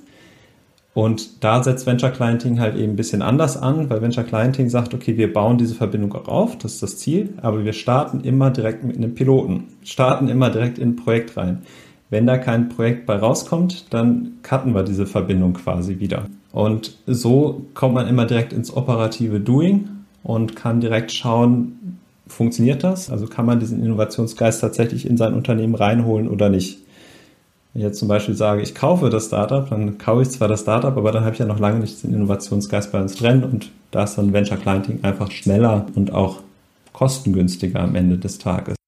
Und 0.94 1.44
da 1.44 1.64
setzt 1.64 1.86
Venture 1.86 2.10
Clienting 2.10 2.60
halt 2.60 2.76
eben 2.76 2.94
ein 2.94 2.96
bisschen 2.96 3.22
anders 3.22 3.56
an, 3.56 3.90
weil 3.90 4.02
Venture 4.02 4.24
Clienting 4.24 4.70
sagt, 4.70 4.94
okay, 4.94 5.16
wir 5.18 5.32
bauen 5.32 5.58
diese 5.58 5.76
Verbindung 5.76 6.14
auch 6.14 6.28
auf, 6.28 6.58
das 6.58 6.74
ist 6.74 6.84
das 6.84 6.98
Ziel, 6.98 7.30
aber 7.42 7.64
wir 7.64 7.74
starten 7.74 8.22
immer 8.22 8.50
direkt 8.50 8.84
mit 8.84 8.98
einem 8.98 9.14
Piloten, 9.14 9.66
starten 9.84 10.28
immer 10.28 10.50
direkt 10.50 10.80
in 10.80 10.90
ein 10.90 10.96
Projekt 10.96 11.38
rein. 11.38 11.60
Wenn 12.10 12.26
da 12.26 12.38
kein 12.38 12.70
Projekt 12.70 13.06
bei 13.06 13.16
rauskommt, 13.16 13.94
dann 13.94 14.40
cutten 14.42 14.74
wir 14.74 14.84
diese 14.84 15.06
Verbindung 15.06 15.54
quasi 15.54 16.00
wieder. 16.00 16.26
Und 16.52 16.98
so 17.06 17.66
kommt 17.74 17.94
man 17.94 18.08
immer 18.08 18.26
direkt 18.26 18.54
ins 18.54 18.76
operative 18.76 19.40
Doing 19.40 19.88
und 20.24 20.56
kann 20.56 20.82
direkt 20.82 21.12
schauen, 21.12 22.00
funktioniert 22.28 22.84
das? 22.84 23.10
Also 23.10 23.28
kann 23.28 23.46
man 23.46 23.60
diesen 23.60 23.84
Innovationsgeist 23.84 24.62
tatsächlich 24.62 25.06
in 25.06 25.18
sein 25.18 25.34
Unternehmen 25.34 25.76
reinholen 25.76 26.28
oder 26.28 26.50
nicht? 26.50 26.80
Wenn 27.74 27.82
ich 27.82 27.88
jetzt 27.88 28.00
zum 28.00 28.08
Beispiel 28.08 28.36
sage, 28.36 28.62
ich 28.62 28.74
kaufe 28.74 29.10
das 29.10 29.28
Startup, 29.28 29.70
dann 29.70 30.00
kaufe 30.00 30.24
ich 30.24 30.30
zwar 30.30 30.48
das 30.48 30.62
Startup, 30.62 30.96
aber 30.98 31.12
dann 31.12 31.24
habe 31.24 31.34
ich 31.34 31.40
ja 31.40 31.46
noch 31.46 31.60
lange 31.60 31.80
nicht 31.80 32.04
den 32.04 32.14
Innovationsgeist 32.16 32.92
bei 32.92 33.00
uns 33.00 33.16
drin 33.16 33.44
und 33.44 33.70
da 33.92 34.04
ist 34.04 34.16
dann 34.16 34.34
Venture 34.34 34.58
Clienting 34.58 35.00
einfach 35.04 35.30
schneller 35.30 35.86
und 35.94 36.12
auch 36.14 36.42
kostengünstiger 36.94 37.80
am 37.82 37.96
Ende 37.96 38.18
des 38.18 38.40
Tages. 38.40 38.79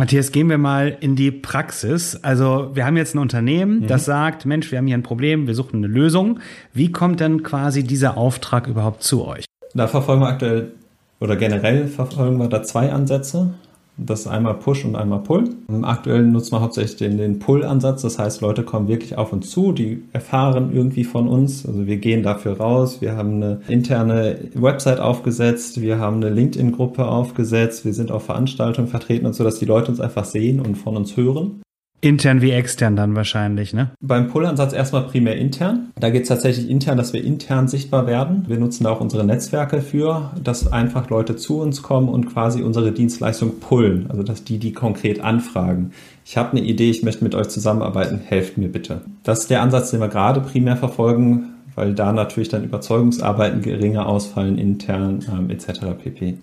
Matthias, 0.00 0.30
gehen 0.30 0.48
wir 0.48 0.58
mal 0.58 0.96
in 1.00 1.16
die 1.16 1.32
Praxis. 1.32 2.20
Also 2.22 2.70
wir 2.72 2.86
haben 2.86 2.96
jetzt 2.96 3.16
ein 3.16 3.18
Unternehmen, 3.18 3.80
mhm. 3.80 3.86
das 3.88 4.04
sagt, 4.04 4.46
Mensch, 4.46 4.70
wir 4.70 4.78
haben 4.78 4.86
hier 4.86 4.96
ein 4.96 5.02
Problem, 5.02 5.48
wir 5.48 5.56
suchen 5.56 5.78
eine 5.78 5.88
Lösung. 5.88 6.38
Wie 6.72 6.92
kommt 6.92 7.18
denn 7.18 7.42
quasi 7.42 7.82
dieser 7.82 8.16
Auftrag 8.16 8.68
überhaupt 8.68 9.02
zu 9.02 9.26
euch? 9.26 9.44
Da 9.74 9.88
verfolgen 9.88 10.22
wir 10.22 10.28
aktuell 10.28 10.70
oder 11.18 11.34
generell 11.34 11.88
verfolgen 11.88 12.38
wir 12.38 12.46
da 12.46 12.62
zwei 12.62 12.92
Ansätze. 12.92 13.54
Das 13.98 14.20
ist 14.20 14.26
einmal 14.28 14.54
Push 14.54 14.84
und 14.84 14.94
einmal 14.94 15.20
Pull. 15.20 15.50
Aktuell 15.82 16.22
nutzen 16.22 16.52
wir 16.52 16.60
hauptsächlich 16.60 16.96
den, 16.96 17.18
den 17.18 17.40
Pull-Ansatz. 17.40 18.02
Das 18.02 18.18
heißt, 18.18 18.40
Leute 18.40 18.62
kommen 18.62 18.86
wirklich 18.86 19.18
auf 19.18 19.32
uns 19.32 19.50
zu, 19.50 19.72
die 19.72 20.04
erfahren 20.12 20.70
irgendwie 20.72 21.04
von 21.04 21.28
uns. 21.28 21.66
Also 21.66 21.86
wir 21.86 21.96
gehen 21.96 22.22
dafür 22.22 22.58
raus. 22.58 23.00
Wir 23.00 23.16
haben 23.16 23.42
eine 23.42 23.60
interne 23.66 24.38
Website 24.54 25.00
aufgesetzt. 25.00 25.80
Wir 25.80 25.98
haben 25.98 26.16
eine 26.16 26.30
LinkedIn-Gruppe 26.30 27.06
aufgesetzt. 27.06 27.84
Wir 27.84 27.92
sind 27.92 28.12
auf 28.12 28.24
Veranstaltungen 28.24 28.88
vertreten 28.88 29.26
und 29.26 29.34
so, 29.34 29.42
dass 29.42 29.58
die 29.58 29.64
Leute 29.64 29.90
uns 29.90 30.00
einfach 30.00 30.24
sehen 30.24 30.60
und 30.60 30.76
von 30.76 30.96
uns 30.96 31.16
hören. 31.16 31.60
Intern 32.00 32.42
wie 32.42 32.52
extern 32.52 32.94
dann 32.94 33.16
wahrscheinlich, 33.16 33.74
ne? 33.74 33.90
Beim 34.00 34.28
Pull-Ansatz 34.28 34.72
erstmal 34.72 35.02
primär 35.08 35.36
intern. 35.36 35.90
Da 35.98 36.10
geht 36.10 36.22
es 36.22 36.28
tatsächlich 36.28 36.70
intern, 36.70 36.96
dass 36.96 37.12
wir 37.12 37.24
intern 37.24 37.66
sichtbar 37.66 38.06
werden. 38.06 38.44
Wir 38.46 38.58
nutzen 38.58 38.84
da 38.84 38.90
auch 38.90 39.00
unsere 39.00 39.24
Netzwerke 39.24 39.80
für, 39.82 40.30
dass 40.42 40.70
einfach 40.70 41.10
Leute 41.10 41.34
zu 41.34 41.60
uns 41.60 41.82
kommen 41.82 42.08
und 42.08 42.26
quasi 42.26 42.62
unsere 42.62 42.92
Dienstleistung 42.92 43.58
pullen. 43.58 44.06
Also 44.10 44.22
dass 44.22 44.44
die 44.44 44.58
die 44.58 44.72
konkret 44.72 45.20
anfragen. 45.20 45.90
Ich 46.24 46.36
habe 46.36 46.52
eine 46.52 46.60
Idee, 46.60 46.90
ich 46.90 47.02
möchte 47.02 47.24
mit 47.24 47.34
euch 47.34 47.48
zusammenarbeiten, 47.48 48.18
helft 48.18 48.58
mir 48.58 48.68
bitte. 48.68 49.00
Das 49.24 49.40
ist 49.40 49.50
der 49.50 49.62
Ansatz, 49.62 49.90
den 49.90 50.00
wir 50.00 50.08
gerade 50.08 50.40
primär 50.40 50.76
verfolgen, 50.76 51.54
weil 51.74 51.94
da 51.94 52.12
natürlich 52.12 52.48
dann 52.48 52.62
Überzeugungsarbeiten 52.62 53.60
geringer 53.60 54.06
ausfallen, 54.06 54.56
intern 54.56 55.24
ähm, 55.32 55.50
etc. 55.50 55.80
pp. 56.00 56.38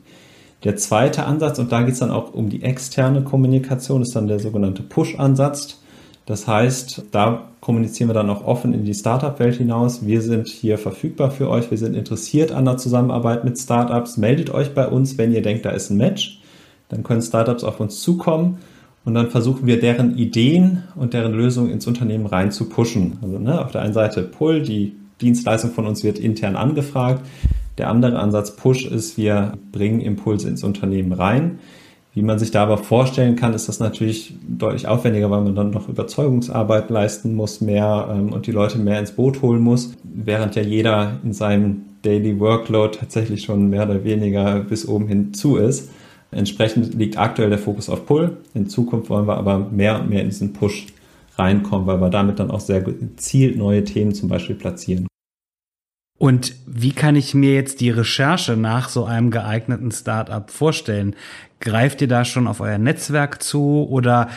Der 0.66 0.76
zweite 0.76 1.26
Ansatz, 1.26 1.60
und 1.60 1.72
da 1.72 1.84
geht 1.84 1.94
es 1.94 2.00
dann 2.00 2.10
auch 2.10 2.34
um 2.34 2.50
die 2.50 2.64
externe 2.64 3.24
Kommunikation, 3.24 4.02
ist 4.02 4.16
dann 4.16 4.28
der 4.28 4.40
sogenannte 4.40 4.82
Push-Ansatz. 4.82 5.80
Das 6.26 6.48
heißt, 6.48 7.04
da 7.12 7.50
kommunizieren 7.62 8.10
wir 8.10 8.16
dann 8.16 8.32
auch 8.32 8.44
offen 8.44 8.74
in 8.74 8.84
die 8.84 8.96
Startup-Welt 8.96 9.58
hinaus. 9.58 10.08
Wir 10.08 10.24
sind 10.24 10.48
hier 10.48 10.80
verfügbar 10.80 11.30
für 11.30 11.52
euch. 11.52 11.70
Wir 11.70 11.78
sind 11.78 11.96
interessiert 11.96 12.52
an 12.52 12.66
der 12.66 12.78
Zusammenarbeit 12.78 13.44
mit 13.46 13.60
Startups. 13.60 14.18
Meldet 14.18 14.50
euch 14.50 14.74
bei 14.74 14.88
uns, 14.88 15.20
wenn 15.20 15.32
ihr 15.32 15.44
denkt, 15.44 15.66
da 15.66 15.70
ist 15.70 15.92
ein 15.92 15.98
Match. 15.98 16.42
Dann 16.90 17.04
können 17.04 17.22
Startups 17.22 17.64
auf 17.64 17.80
uns 17.80 18.02
zukommen 18.02 18.58
und 19.06 19.14
dann 19.14 19.30
versuchen 19.30 19.68
wir 19.68 19.80
deren 19.80 20.18
Ideen 20.18 20.84
und 20.96 21.14
deren 21.14 21.34
Lösungen 21.34 21.70
ins 21.70 21.86
Unternehmen 21.86 22.26
rein 22.26 22.52
zu 22.52 22.70
pushen. 22.70 23.20
Also 23.22 23.38
ne, 23.38 23.64
auf 23.64 23.72
der 23.72 23.82
einen 23.82 23.94
Seite 23.94 24.24
Pull, 24.24 24.64
die 24.64 24.96
Dienstleistung 25.22 25.72
von 25.72 25.86
uns 25.86 26.04
wird 26.04 26.18
intern 26.18 26.56
angefragt. 26.56 27.24
Der 27.78 27.90
andere 27.90 28.20
Ansatz 28.20 28.56
Push 28.56 28.86
ist, 28.86 29.18
wir 29.18 29.54
bringen 29.72 30.00
Impulse 30.00 30.48
ins 30.48 30.64
Unternehmen 30.64 31.12
rein. 31.12 31.60
Wie 32.14 32.22
man 32.22 32.40
sich 32.40 32.52
da 32.52 32.64
aber 32.64 32.78
vorstellen 32.78 33.36
kann, 33.36 33.54
ist 33.54 33.68
das 33.68 33.82
natürlich 33.82 34.34
deutlich 34.48 34.88
aufwendiger, 34.88 35.30
weil 35.30 35.42
man 35.42 35.54
dann 35.54 35.72
noch 35.72 35.90
Überzeugungsarbeit 35.90 36.90
leisten 36.90 37.36
muss 37.36 37.60
mehr 37.60 38.08
ähm, 38.10 38.32
und 38.32 38.48
die 38.48 38.54
Leute 38.54 38.78
mehr 38.78 39.00
ins 39.00 39.12
Boot 39.12 39.42
holen 39.42 39.62
muss, 39.62 39.94
während 40.04 40.56
ja 40.56 40.62
jeder 40.62 41.20
in 41.26 41.34
seinem 41.34 41.82
Daily 42.04 42.40
Workload 42.40 42.98
tatsächlich 42.98 43.44
schon 43.44 43.70
mehr 43.70 43.84
oder 43.84 44.06
weniger 44.06 44.62
bis 44.62 44.88
oben 44.88 45.10
hin 45.10 45.34
zu 45.34 45.58
ist. 45.58 45.90
Entsprechend 46.32 46.94
liegt 46.94 47.18
aktuell 47.18 47.50
der 47.50 47.60
Fokus 47.60 47.90
auf 47.90 48.06
Pull. 48.06 48.38
In 48.54 48.70
Zukunft 48.70 49.10
wollen 49.10 49.28
wir 49.28 49.36
aber 49.36 49.60
mehr 49.60 50.00
und 50.00 50.10
mehr 50.10 50.22
in 50.22 50.30
diesen 50.30 50.54
Push 50.54 50.88
reinkommen, 51.38 51.86
weil 51.86 52.00
wir 52.00 52.10
damit 52.10 52.40
dann 52.40 52.50
auch 52.50 52.62
sehr 52.62 52.80
gezielt 52.80 53.58
neue 53.58 53.84
Themen 53.84 54.14
zum 54.14 54.30
Beispiel 54.30 54.56
platzieren. 54.56 55.08
Und 56.18 56.56
wie 56.66 56.94
kann 56.94 57.16
ich 57.16 57.34
mir 57.34 57.54
jetzt 57.54 57.82
die 57.82 57.90
Recherche 57.90 58.56
nach 58.56 58.88
so 58.88 59.04
einem 59.04 59.32
geeigneten 59.32 59.92
Startup 59.92 60.50
vorstellen? 60.50 61.16
Greift 61.60 62.02
ihr 62.02 62.08
da 62.08 62.24
schon 62.24 62.48
auf 62.48 62.62
euer 62.62 62.78
Netzwerk 62.78 63.44
zu 63.44 63.86
oder, 63.90 64.30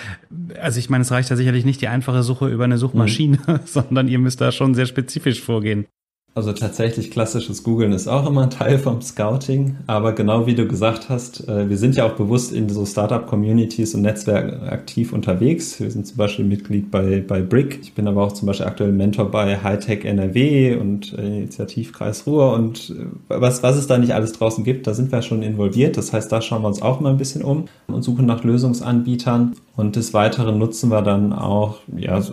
also 0.61 0.79
ich 0.79 0.91
meine, 0.91 1.03
es 1.03 1.13
reicht 1.13 1.31
ja 1.31 1.37
sicherlich 1.37 1.65
nicht 1.65 1.81
die 1.81 1.89
einfache 1.89 2.23
Suche 2.23 2.49
über 2.49 2.65
eine 2.65 2.79
Suchmaschine, 2.79 3.39
mhm. 3.47 3.61
sondern 3.65 4.09
ihr 4.09 4.19
müsst 4.19 4.41
da 4.41 4.51
schon 4.51 4.75
sehr 4.75 4.87
spezifisch 4.87 5.41
vorgehen. 5.41 5.87
Also 6.35 6.53
tatsächlich 6.53 7.11
klassisches 7.11 7.65
Googlen 7.65 7.91
ist 7.91 8.07
auch 8.07 8.25
immer 8.25 8.45
ein 8.45 8.51
Teil 8.51 8.79
vom 8.79 9.03
Scouting, 9.03 9.79
aber 9.89 10.13
genau 10.13 10.47
wie 10.47 10.55
du 10.55 10.69
gesagt 10.69 11.09
hast, 11.09 11.49
äh, 11.49 11.69
wir 11.69 11.77
sind 11.77 11.97
ja 11.97 12.07
auch 12.07 12.13
bewusst 12.13 12.53
in 12.53 12.69
so 12.69 12.87
Startup-Communities 12.87 13.97
und 13.97 14.03
Netzwerken 14.03 14.69
aktiv 14.69 15.13
unterwegs. 15.13 15.81
Wir 15.81 15.91
sind 15.91 16.07
zum 16.07 16.17
Beispiel 16.17 16.45
Mitglied 16.45 16.93
bei, 16.93 17.25
bei 17.27 17.43
Brick. 17.43 17.81
Ich 17.83 17.95
bin 17.95 18.07
aber 18.07 18.23
auch 18.23 18.33
zum 18.33 18.47
Beispiel 18.47 18.67
aktuell 18.67 18.93
Mentor 18.93 19.33
bei 19.33 19.61
Hightech 19.61 20.05
NRW 20.05 20.77
und 20.77 21.13
Initiativkreis 21.13 22.25
Ruhr 22.27 22.53
und 22.53 22.91
äh, 22.91 23.07
was, 23.29 23.65
was 23.65 23.77
es 23.77 23.89
da 23.89 23.99
nicht 23.99 24.15
alles 24.15 24.33
draußen 24.33 24.63
gibt, 24.63 24.87
da 24.87 24.95
sind 24.95 25.11
wir 25.11 25.23
schon 25.23 25.43
involviert. 25.43 25.97
Das 25.97 26.13
heißt, 26.13 26.31
da 26.31 26.41
schauen 26.41 26.63
wir 26.63 26.69
uns 26.69 26.83
auch 26.83 27.01
mal 27.01 27.11
ein 27.11 27.19
bisschen 27.19 27.43
um 27.43 27.65
und 27.89 28.03
suchen 28.03 28.27
nach 28.27 28.45
Lösungsanbietern. 28.45 29.57
Und 29.79 29.95
des 29.95 30.13
Weiteren 30.13 30.59
nutzen 30.59 30.91
wir 30.91 31.03
dann 31.03 31.33
auch 31.33 31.77
ja, 31.97 32.21
so 32.21 32.33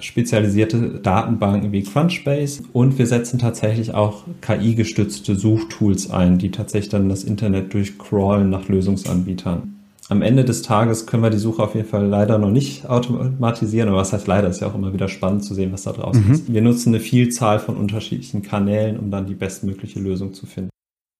spezialisierte 0.00 1.00
Datenbanken 1.02 1.72
wie 1.72 1.82
Crunchbase 1.82 2.62
und 2.74 2.98
wir 2.98 3.06
setzen 3.06 3.38
tatsächlich 3.38 3.94
auch 3.94 4.24
KI-gestützte 4.42 5.34
Suchtools 5.34 6.10
ein, 6.10 6.36
die 6.36 6.50
tatsächlich 6.50 6.90
dann 6.90 7.08
das 7.08 7.24
Internet 7.24 7.72
durchcrawlen 7.72 8.50
nach 8.50 8.68
Lösungsanbietern. 8.68 9.76
Am 10.10 10.20
Ende 10.20 10.44
des 10.44 10.60
Tages 10.60 11.06
können 11.06 11.22
wir 11.22 11.30
die 11.30 11.38
Suche 11.38 11.62
auf 11.62 11.74
jeden 11.74 11.88
Fall 11.88 12.04
leider 12.04 12.36
noch 12.36 12.50
nicht 12.50 12.84
automatisieren, 12.84 13.88
aber 13.88 13.96
was 13.96 14.12
heißt 14.12 14.26
leider, 14.26 14.48
ist 14.48 14.60
ja 14.60 14.66
auch 14.66 14.74
immer 14.74 14.92
wieder 14.92 15.08
spannend 15.08 15.42
zu 15.42 15.54
sehen, 15.54 15.72
was 15.72 15.84
da 15.84 15.92
draußen 15.92 16.22
mhm. 16.22 16.32
ist. 16.34 16.52
Wir 16.52 16.60
nutzen 16.60 16.90
eine 16.90 17.00
Vielzahl 17.00 17.60
von 17.60 17.78
unterschiedlichen 17.78 18.42
Kanälen, 18.42 18.98
um 18.98 19.10
dann 19.10 19.24
die 19.24 19.34
bestmögliche 19.34 20.00
Lösung 20.00 20.34
zu 20.34 20.44
finden. 20.44 20.73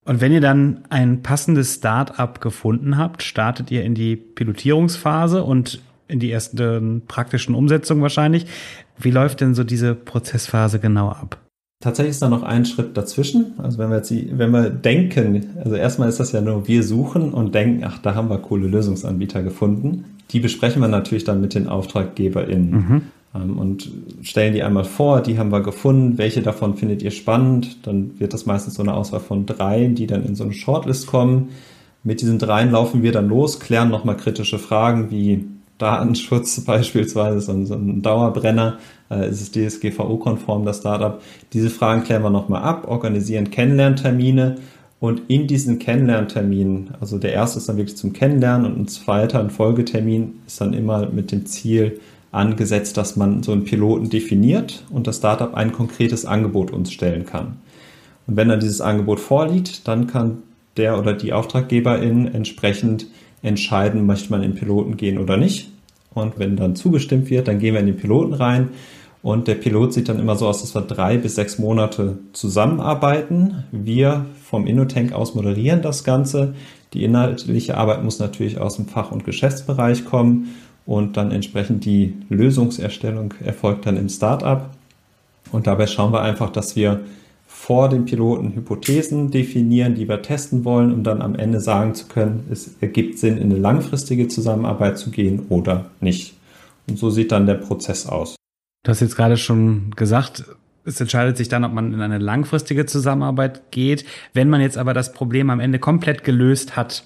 Und 0.05 0.21
wenn 0.21 0.33
ihr 0.33 0.41
dann 0.41 0.81
ein 0.91 1.23
passendes 1.23 1.75
Start-up 1.75 2.41
gefunden 2.41 2.99
habt, 2.99 3.23
startet 3.23 3.71
ihr 3.71 3.85
in 3.85 3.95
die 3.95 4.17
Pilotierungsphase 4.17 5.43
und 5.43 5.81
in 6.09 6.21
die 6.21 6.31
ersten 6.31 7.03
praktischen 7.09 7.55
Umsetzungen 7.55 8.03
wahrscheinlich. 8.03 8.47
Wie 8.99 9.11
läuft 9.11 9.41
denn 9.41 9.55
so 9.55 9.65
diese 9.65 9.95
Prozessphase 9.95 10.79
genau 10.79 11.09
ab? 11.09 11.39
Tatsächlich 11.81 12.13
ist 12.13 12.23
da 12.23 12.29
noch 12.29 12.43
ein 12.43 12.65
Schritt 12.65 12.97
dazwischen. 12.97 13.55
Also 13.59 13.79
wenn 13.79 13.91
wir 13.91 13.97
jetzt, 13.97 14.11
wenn 14.11 14.51
wir 14.51 14.71
denken, 14.71 15.51
also 15.63 15.75
erstmal 15.75 16.09
ist 16.09 16.21
das 16.21 16.33
ja 16.33 16.41
nur 16.41 16.69
wir 16.69 16.83
suchen 16.83 17.33
und 17.33 17.55
denken, 17.55 17.85
ach, 17.85 17.99
da 17.99 18.15
haben 18.15 18.29
wir 18.31 18.39
coole 18.39 18.69
Lösungsanbieter 18.69 19.43
gefunden. 19.43 20.05
Die 20.31 20.41
besprechen 20.41 20.81
wir 20.81 20.89
natürlich 20.89 21.25
dann 21.25 21.41
mit 21.41 21.55
den 21.55 21.69
AuftraggeberInnen. 21.69 22.71
Mhm. 22.71 23.03
Ähm, 23.35 23.59
und 23.59 23.91
stellen 24.23 24.55
die 24.55 24.63
einmal 24.63 24.85
vor, 24.85 25.21
die 25.21 25.39
haben 25.39 25.51
wir 25.51 25.63
gefunden, 25.63 26.19
welche 26.19 26.43
davon 26.43 26.77
findet 26.77 27.03
ihr 27.03 27.11
spannend, 27.11 27.87
dann 27.87 28.19
wird 28.19 28.33
das 28.33 28.47
meistens 28.47 28.75
so 28.75 28.83
eine 28.83 28.95
Auswahl 28.95 29.21
von 29.21 29.47
dreien, 29.47 29.95
die 29.95 30.07
dann 30.07 30.25
in 30.25 30.35
so 30.35 30.45
eine 30.45 30.53
Shortlist 30.53 31.07
kommen. 31.07 31.51
Mit 32.03 32.21
diesen 32.21 32.39
dreien 32.39 32.71
laufen 32.71 33.03
wir 33.03 33.13
dann 33.13 33.29
los, 33.29 33.61
klären 33.61 33.91
nochmal 33.91 34.17
kritische 34.17 34.59
Fragen 34.59 35.11
wie 35.11 35.47
Datenschutz 35.79 36.61
beispielsweise, 36.67 37.41
so 37.41 37.75
ein, 37.75 38.03
Dauerbrenner, 38.03 38.79
äh, 39.11 39.29
ist 39.29 39.41
es 39.41 39.51
DSGVO-konform, 39.51 40.65
das 40.65 40.79
Startup. 40.79 41.21
Diese 41.53 41.71
Fragen 41.71 42.05
klären 42.05 42.23
wir 42.23 42.31
nochmal 42.31 42.63
ab, 42.63 42.87
organisieren 42.87 43.51
Kennenlerntermine 43.51 44.57
und 45.01 45.23
in 45.29 45.47
diesen 45.47 45.79
Kennenlernterminen, 45.79 46.95
also 47.01 47.19
der 47.19 47.33
erste 47.33 47.59
ist 47.59 47.69
dann 47.69 47.77
wirklich 47.77 47.97
zum 47.97 48.13
Kennenlernen 48.13 48.67
und 48.73 48.81
ein 48.81 48.89
zweiter, 48.89 49.41
ein 49.41 49.51
Folgetermin 49.51 50.41
ist 50.47 50.61
dann 50.61 50.73
immer 50.73 51.11
mit 51.11 51.33
dem 51.33 51.47
Ziel, 51.47 52.01
angesetzt, 52.35 52.97
dass 52.97 53.17
man 53.17 53.43
so 53.43 53.53
einen 53.53 53.65
Piloten 53.65 54.11
definiert 54.11 54.85
und 54.91 55.07
das 55.07 55.19
Startup 55.19 55.55
ein 55.55 55.73
konkretes 55.73 56.25
Angebot 56.25 56.71
uns 56.71 56.93
stellen 56.93 57.27
kann. 57.27 57.59
Und 58.27 58.37
wenn 58.37 58.49
dann 58.49 58.61
dieses 58.61 58.81
Angebot 58.81 59.21
vorliegt, 59.21 59.87
dann 59.87 60.07
kann 60.07 60.43
der 60.77 60.99
oder 60.99 61.13
die 61.13 61.33
Auftraggeberin 61.33 62.27
entsprechend 62.35 63.07
entscheiden, 63.43 64.07
möchte 64.07 64.31
man 64.31 64.43
in 64.43 64.53
den 64.53 64.59
Piloten 64.59 64.97
gehen 64.97 65.19
oder 65.19 65.37
nicht. 65.37 65.71
Und 66.15 66.39
wenn 66.39 66.57
dann 66.57 66.77
zugestimmt 66.77 67.31
wird, 67.31 67.49
dann 67.49 67.59
gehen 67.59 67.75
wir 67.75 67.81
in 67.81 67.87
den 67.87 67.97
Piloten 67.97 68.35
rein. 68.35 68.71
Und 69.23 69.49
der 69.49 69.55
Pilot 69.55 69.95
sieht 69.95 70.09
dann 70.09 70.19
immer 70.19 70.37
so 70.37 70.47
aus, 70.47 70.61
dass 70.61 70.75
wir 70.75 70.83
drei 70.83 71.17
bis 71.17 71.37
sechs 71.37 71.59
Monate 71.59 72.19
zusammenarbeiten. 72.33 73.65
Wir 73.73 74.27
vom 74.43 74.67
Innotank 74.67 75.13
aus 75.13 75.35
moderieren 75.35 75.83
das 75.83 76.05
Ganze. 76.05 76.55
Die 76.93 77.05
inhaltliche 77.05 77.77
Arbeit 77.77 78.05
muss 78.05 78.19
natürlich 78.19 78.59
aus 78.59 78.77
dem 78.77 78.87
Fach- 78.87 79.13
und 79.13 79.25
Geschäftsbereich 79.25 80.05
kommen 80.05 80.55
und 80.87 81.17
dann 81.17 81.31
entsprechend 81.31 81.85
die 81.85 82.15
Lösungserstellung 82.29 83.35
erfolgt 83.43 83.87
dann 83.87 83.97
im 83.97 84.09
Startup. 84.09 84.71
Und 85.53 85.67
dabei 85.67 85.87
schauen 85.87 86.13
wir 86.13 86.23
einfach, 86.23 86.51
dass 86.51 86.77
wir 86.77 87.01
vor 87.47 87.89
dem 87.89 88.05
Piloten 88.05 88.55
Hypothesen 88.55 89.31
definieren, 89.31 89.95
die 89.95 90.09
wir 90.09 90.21
testen 90.21 90.65
wollen, 90.65 90.93
um 90.93 91.05
dann 91.05 91.23
am 91.23 91.35
Ende 91.35 91.61
sagen 91.61 91.95
zu 91.95 92.07
können, 92.07 92.47
es 92.51 92.75
ergibt 92.81 93.19
Sinn, 93.19 93.39
in 93.39 93.45
eine 93.45 93.59
langfristige 93.59 94.29
Zusammenarbeit 94.29 94.99
zu 94.99 95.11
gehen 95.11 95.47
oder 95.49 95.87
nicht. 96.01 96.35
Und 96.87 96.99
so 96.99 97.09
sieht 97.09 97.33
dann 97.33 97.47
der 97.47 97.55
Prozess 97.55 98.07
aus. 98.07 98.37
Du 98.85 98.91
hast 98.91 99.01
jetzt 99.01 99.17
gerade 99.17 99.39
schon 99.39 99.93
gesagt, 99.97 100.45
es 100.85 101.01
entscheidet 101.01 101.39
sich 101.39 101.49
dann, 101.49 101.65
ob 101.65 101.73
man 101.73 101.95
in 101.95 102.01
eine 102.03 102.19
langfristige 102.19 102.85
Zusammenarbeit 102.85 103.71
geht. 103.71 104.05
Wenn 104.35 104.51
man 104.51 104.61
jetzt 104.61 104.77
aber 104.77 104.93
das 104.93 105.13
Problem 105.13 105.49
am 105.49 105.61
Ende 105.61 105.79
komplett 105.79 106.25
gelöst 106.25 106.77
hat, 106.77 107.05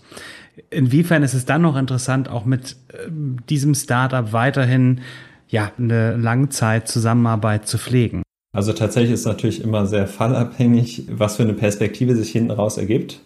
inwiefern 0.71 1.23
ist 1.23 1.35
es 1.35 1.45
dann 1.45 1.62
noch 1.62 1.77
interessant, 1.77 2.29
auch 2.29 2.45
mit 2.45 2.77
äh, 2.93 3.09
diesem 3.49 3.75
Startup 3.75 4.33
weiterhin 4.33 5.00
ja, 5.49 5.73
eine 5.79 6.17
Langzeit-Zusammenarbeit 6.17 7.67
zu 7.67 7.79
pflegen? 7.79 8.23
Also 8.53 8.73
tatsächlich 8.73 9.12
ist 9.12 9.27
natürlich 9.27 9.62
immer 9.62 9.87
sehr 9.87 10.07
fallabhängig, 10.07 11.05
was 11.11 11.37
für 11.37 11.43
eine 11.43 11.55
Perspektive 11.55 12.17
sich 12.17 12.31
hinten 12.31 12.50
raus 12.50 12.79
ergibt. 12.79 13.21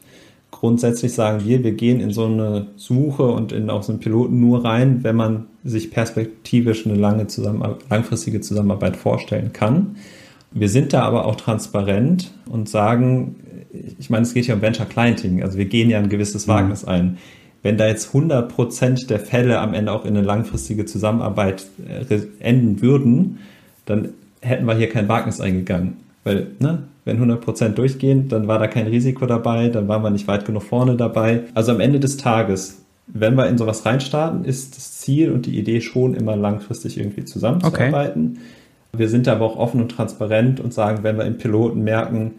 Grundsätzlich 0.51 1.15
sagen 1.15 1.45
wir, 1.45 1.65
wir 1.65 1.73
gehen 1.73 2.01
in 2.01 2.11
so 2.11 2.27
eine 2.27 2.69
Suche 2.77 3.25
und 3.25 3.53
in 3.53 3.71
auch 3.71 3.83
so 3.83 3.93
einen 3.93 4.01
Piloten 4.01 4.39
nur 4.41 4.65
rein, 4.65 5.03
wenn 5.03 5.17
man 5.17 5.47
sich 5.65 5.91
perspektivisch 5.91 6.87
eine 6.87 6.97
lange 6.97 7.27
Zusammen 7.27 7.77
langfristige 7.89 8.41
Zusammenarbeit 8.41 8.97
vorstellen 8.97 9.53
kann. 9.53 9.97
Wir 10.51 10.69
sind 10.69 10.93
da 10.93 11.03
aber 11.03 11.25
auch 11.25 11.37
transparent 11.37 12.31
und 12.47 12.69
sagen, 12.69 13.37
ich 13.99 14.11
meine, 14.11 14.23
es 14.23 14.35
geht 14.35 14.47
ja 14.47 14.55
um 14.55 14.63
Venture 14.63 14.87
Clienting, 14.87 15.43
also 15.43 15.59
wir 15.59 15.65
gehen 15.65 15.91
ja 15.91 15.99
ein 15.99 16.09
gewisses 16.09 16.47
mhm. 16.47 16.53
Wagnis 16.53 16.85
ein. 16.85 17.19
Wenn 17.63 17.77
da 17.77 17.87
jetzt 17.87 18.09
100 18.09 18.49
Prozent 18.49 19.09
der 19.09 19.21
Fälle 19.21 19.61
am 19.61 19.73
Ende 19.73 19.93
auch 19.93 20.05
in 20.05 20.17
eine 20.17 20.27
langfristige 20.27 20.85
Zusammenarbeit 20.85 21.67
äh, 21.87 22.21
enden 22.41 22.83
würden, 22.83 23.39
dann 23.87 24.11
hätten 24.41 24.67
wir 24.67 24.75
hier 24.75 24.89
kein 24.89 25.09
Wagnis 25.09 25.41
eingegangen. 25.41 25.99
Weil, 26.25 26.49
ne, 26.59 26.85
wenn 27.05 27.17
100 27.17 27.41
Prozent 27.41 27.79
durchgehen, 27.79 28.29
dann 28.29 28.49
war 28.49 28.59
da 28.59 28.67
kein 28.67 28.87
Risiko 28.87 29.27
dabei, 29.27 29.69
dann 29.69 29.89
waren 29.89 30.03
wir 30.03 30.11
nicht 30.11 30.29
weit 30.29 30.45
genug 30.45 30.65
vorne 30.65 30.97
dabei. 30.97 31.45
Also 31.55 31.73
am 31.73 31.81
Ende 31.81 32.01
des 32.01 32.17
Tages, 32.17 32.83
wenn 33.07 33.35
wir 33.35 33.49
in 33.49 33.59
sowas 33.59 33.87
reinstarten, 33.87 34.45
ist 34.45 34.77
das 34.77 34.99
Ziel 34.99 35.31
und 35.31 35.47
die 35.47 35.59
Idee 35.59 35.81
schon 35.81 36.15
immer 36.15 36.37
langfristig 36.37 36.99
irgendwie 36.99 37.25
zusammenzuarbeiten. 37.25 38.39
Okay. 38.39 38.99
Wir 38.99 39.09
sind 39.09 39.27
aber 39.27 39.47
auch 39.47 39.57
offen 39.57 39.81
und 39.81 39.91
transparent 39.91 40.61
und 40.61 40.75
sagen, 40.75 41.03
wenn 41.03 41.17
wir 41.17 41.25
im 41.25 41.39
Piloten 41.39 41.83
merken, 41.83 42.35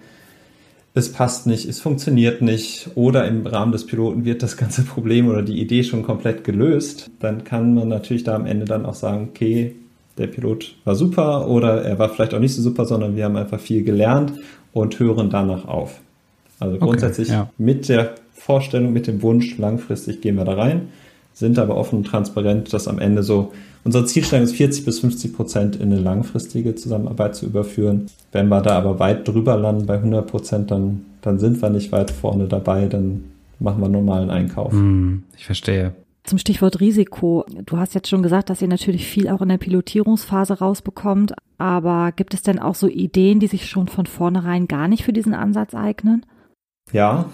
es 0.95 1.11
passt 1.11 1.47
nicht, 1.47 1.67
es 1.67 1.81
funktioniert 1.81 2.41
nicht 2.41 2.91
oder 2.95 3.27
im 3.27 3.47
Rahmen 3.47 3.71
des 3.71 3.85
Piloten 3.85 4.25
wird 4.25 4.43
das 4.43 4.57
ganze 4.57 4.83
Problem 4.83 5.27
oder 5.27 5.41
die 5.41 5.59
Idee 5.59 5.83
schon 5.83 6.03
komplett 6.03 6.43
gelöst, 6.43 7.09
dann 7.19 7.43
kann 7.43 7.73
man 7.73 7.87
natürlich 7.87 8.23
da 8.23 8.35
am 8.35 8.45
Ende 8.45 8.65
dann 8.65 8.85
auch 8.85 8.93
sagen, 8.93 9.29
okay, 9.29 9.75
der 10.17 10.27
Pilot 10.27 10.75
war 10.83 10.95
super 10.95 11.47
oder 11.47 11.83
er 11.83 11.97
war 11.97 12.09
vielleicht 12.09 12.35
auch 12.35 12.39
nicht 12.39 12.53
so 12.53 12.61
super, 12.61 12.85
sondern 12.85 13.15
wir 13.15 13.25
haben 13.25 13.35
einfach 13.35 13.59
viel 13.59 13.83
gelernt 13.83 14.33
und 14.71 14.99
hören 14.99 15.31
danach 15.31 15.67
auf. 15.67 15.99
Also 16.59 16.77
grundsätzlich 16.77 17.29
okay, 17.29 17.37
ja. 17.37 17.49
mit 17.57 17.89
der 17.89 18.13
Vorstellung, 18.33 18.93
mit 18.93 19.07
dem 19.07 19.23
Wunsch, 19.23 19.57
langfristig 19.57 20.21
gehen 20.21 20.35
wir 20.35 20.45
da 20.45 20.53
rein, 20.53 20.89
sind 21.33 21.57
aber 21.57 21.75
offen 21.77 21.99
und 21.99 22.03
transparent, 22.03 22.71
dass 22.73 22.87
am 22.87 22.99
Ende 22.99 23.23
so 23.23 23.53
unsere 23.83 24.05
Zielstellung 24.05 24.45
ist 24.45 24.55
40 24.55 24.85
bis 24.85 24.99
50 24.99 25.35
Prozent 25.35 25.75
in 25.75 25.91
eine 25.91 25.99
langfristige 25.99 26.75
Zusammenarbeit 26.75 27.35
zu 27.35 27.45
überführen. 27.45 28.07
Wenn 28.31 28.47
wir 28.49 28.61
da 28.61 28.77
aber 28.77 28.99
weit 28.99 29.27
drüber 29.27 29.57
landen 29.57 29.85
bei 29.85 29.95
100 29.95 30.25
Prozent, 30.27 30.71
dann, 30.71 31.05
dann 31.21 31.39
sind 31.39 31.61
wir 31.61 31.69
nicht 31.69 31.91
weit 31.91 32.11
vorne 32.11 32.47
dabei, 32.47 32.87
dann 32.87 33.25
machen 33.59 33.81
wir 33.81 33.89
normalen 33.89 34.29
Einkauf. 34.29 34.71
Hm, 34.71 35.23
ich 35.37 35.45
verstehe. 35.45 35.93
Zum 36.23 36.37
Stichwort 36.37 36.79
Risiko. 36.79 37.45
Du 37.65 37.77
hast 37.77 37.95
jetzt 37.95 38.07
schon 38.07 38.23
gesagt, 38.23 38.49
dass 38.49 38.61
ihr 38.61 38.69
natürlich 38.69 39.05
viel 39.07 39.27
auch 39.27 39.41
in 39.41 39.49
der 39.49 39.57
Pilotierungsphase 39.57 40.59
rausbekommt. 40.59 41.33
Aber 41.57 42.13
gibt 42.13 42.33
es 42.33 42.41
denn 42.41 42.59
auch 42.59 42.75
so 42.75 42.87
Ideen, 42.87 43.41
die 43.41 43.47
sich 43.47 43.67
schon 43.69 43.89
von 43.89 44.05
vornherein 44.05 44.67
gar 44.67 44.87
nicht 44.87 45.03
für 45.03 45.11
diesen 45.11 45.33
Ansatz 45.33 45.73
eignen? 45.73 46.25
Ja, 46.93 47.25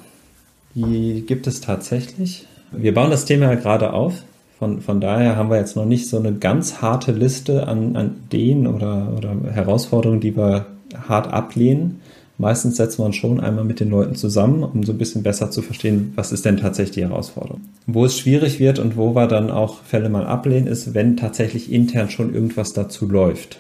die 0.74 1.24
gibt 1.26 1.46
es 1.46 1.62
tatsächlich. 1.62 2.48
Wir 2.72 2.94
bauen 2.94 3.12
das 3.12 3.26
Thema 3.26 3.46
ja 3.46 3.56
gerade 3.56 3.94
auf. 3.94 4.24
Von, 4.60 4.82
von 4.82 5.00
daher 5.00 5.38
haben 5.38 5.50
wir 5.50 5.58
jetzt 5.58 5.78
noch 5.78 5.86
nicht 5.86 6.10
so 6.10 6.18
eine 6.18 6.34
ganz 6.34 6.82
harte 6.82 7.14
Liste 7.14 7.68
an, 7.68 7.96
an 7.96 8.18
Ideen 8.26 8.68
oder, 8.68 9.14
oder 9.18 9.34
Herausforderungen, 9.52 10.20
die 10.20 10.36
wir 10.36 10.66
hart 11.08 11.32
ablehnen. 11.32 12.02
Meistens 12.38 12.78
wir 12.78 13.06
uns 13.06 13.16
schon 13.16 13.40
einmal 13.40 13.64
mit 13.66 13.80
den 13.80 13.90
Leuten 13.90 14.16
zusammen, 14.16 14.64
um 14.64 14.84
so 14.84 14.94
ein 14.94 14.98
bisschen 14.98 15.24
besser 15.24 15.52
zu 15.52 15.62
verstehen, 15.62 16.14
was 16.16 16.32
ist 16.32 16.46
denn 16.46 16.58
tatsächlich 16.58 16.96
die 16.96 17.04
Herausforderung. 17.04 17.62
Wo 17.86 18.06
es 18.06 18.18
schwierig 18.18 18.60
wird 18.60 18.80
und 18.80 18.96
wo 18.96 19.14
wir 19.16 19.28
dann 19.28 19.50
auch 19.50 19.84
Fälle 19.84 20.10
mal 20.10 20.26
ablehnen, 20.26 20.68
ist, 20.68 20.94
wenn 20.94 21.18
tatsächlich 21.18 21.72
intern 21.72 22.10
schon 22.10 22.34
irgendwas 22.34 22.74
dazu 22.74 23.10
läuft. 23.10 23.60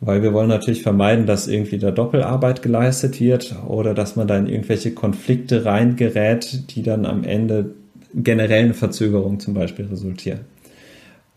Weil 0.00 0.22
wir 0.22 0.32
wollen 0.32 0.48
natürlich 0.48 0.82
vermeiden, 0.82 1.26
dass 1.26 1.48
irgendwie 1.48 1.78
da 1.78 1.90
Doppelarbeit 1.90 2.62
geleistet 2.62 3.20
wird 3.20 3.56
oder 3.66 3.94
dass 3.94 4.16
man 4.16 4.28
da 4.28 4.36
in 4.36 4.46
irgendwelche 4.46 4.92
Konflikte 4.92 5.64
reingerät, 5.64 6.74
die 6.74 6.82
dann 6.82 7.04
am 7.04 7.24
Ende 7.24 7.74
generellen 8.14 8.74
Verzögerung 8.74 9.40
zum 9.40 9.54
Beispiel 9.54 9.86
resultieren. 9.86 10.40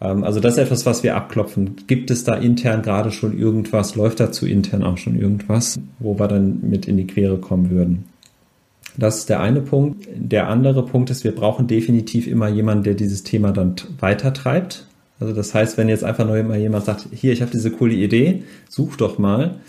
Ähm, 0.01 0.23
also 0.23 0.39
das 0.39 0.53
ist 0.53 0.59
etwas, 0.59 0.85
was 0.85 1.03
wir 1.03 1.15
abklopfen. 1.15 1.75
Gibt 1.87 2.11
es 2.11 2.23
da 2.23 2.35
intern 2.35 2.81
gerade 2.81 3.11
schon 3.11 3.37
irgendwas? 3.37 3.95
Läuft 3.95 4.19
dazu 4.19 4.45
intern 4.45 4.83
auch 4.83 4.97
schon 4.97 5.19
irgendwas, 5.19 5.79
wo 5.99 6.19
wir 6.19 6.27
dann 6.27 6.59
mit 6.69 6.87
in 6.87 6.97
die 6.97 7.07
Quere 7.07 7.37
kommen 7.37 7.69
würden? 7.69 8.05
Das 8.97 9.19
ist 9.19 9.29
der 9.29 9.39
eine 9.39 9.61
Punkt. 9.61 10.07
Der 10.15 10.47
andere 10.49 10.85
Punkt 10.85 11.09
ist, 11.09 11.23
wir 11.23 11.33
brauchen 11.33 11.67
definitiv 11.67 12.27
immer 12.27 12.49
jemanden, 12.49 12.83
der 12.83 12.93
dieses 12.95 13.23
Thema 13.23 13.51
dann 13.51 13.75
weitertreibt. 13.99 14.85
Also 15.19 15.33
das 15.33 15.53
heißt, 15.53 15.77
wenn 15.77 15.87
jetzt 15.87 16.03
einfach 16.03 16.25
nur 16.25 16.37
immer 16.37 16.57
jemand 16.57 16.85
sagt, 16.85 17.07
hier, 17.13 17.31
ich 17.31 17.41
habe 17.41 17.51
diese 17.51 17.71
coole 17.71 17.93
Idee, 17.93 18.43
such 18.69 18.97
doch 18.97 19.17
mal. 19.17 19.59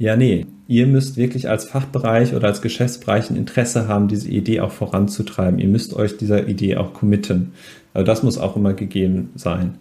Ja, 0.00 0.16
nee, 0.16 0.46
ihr 0.66 0.86
müsst 0.86 1.18
wirklich 1.18 1.50
als 1.50 1.66
Fachbereich 1.66 2.34
oder 2.34 2.48
als 2.48 2.62
Geschäftsbereich 2.62 3.28
ein 3.28 3.36
Interesse 3.36 3.86
haben, 3.86 4.08
diese 4.08 4.30
Idee 4.30 4.60
auch 4.60 4.72
voranzutreiben. 4.72 5.58
Ihr 5.58 5.68
müsst 5.68 5.92
euch 5.92 6.16
dieser 6.16 6.48
Idee 6.48 6.78
auch 6.78 6.94
committen. 6.94 7.52
Also 7.92 8.06
das 8.06 8.22
muss 8.22 8.38
auch 8.38 8.56
immer 8.56 8.72
gegeben 8.72 9.28
sein. 9.34 9.76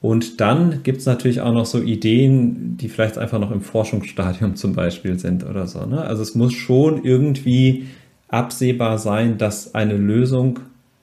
Und 0.00 0.40
dann 0.40 0.84
gibt 0.84 0.98
es 0.98 1.06
natürlich 1.06 1.40
auch 1.40 1.52
noch 1.52 1.66
so 1.66 1.82
Ideen, 1.82 2.76
die 2.76 2.88
vielleicht 2.88 3.18
einfach 3.18 3.40
noch 3.40 3.50
im 3.50 3.60
Forschungsstadium 3.60 4.54
zum 4.54 4.72
Beispiel 4.72 5.18
sind 5.18 5.44
oder 5.44 5.66
so. 5.66 5.84
Ne? 5.84 6.02
Also 6.02 6.22
es 6.22 6.36
muss 6.36 6.52
schon 6.52 7.02
irgendwie 7.02 7.86
absehbar 8.28 8.98
sein, 8.98 9.36
dass 9.36 9.74
eine 9.74 9.96
Lösung 9.96 10.60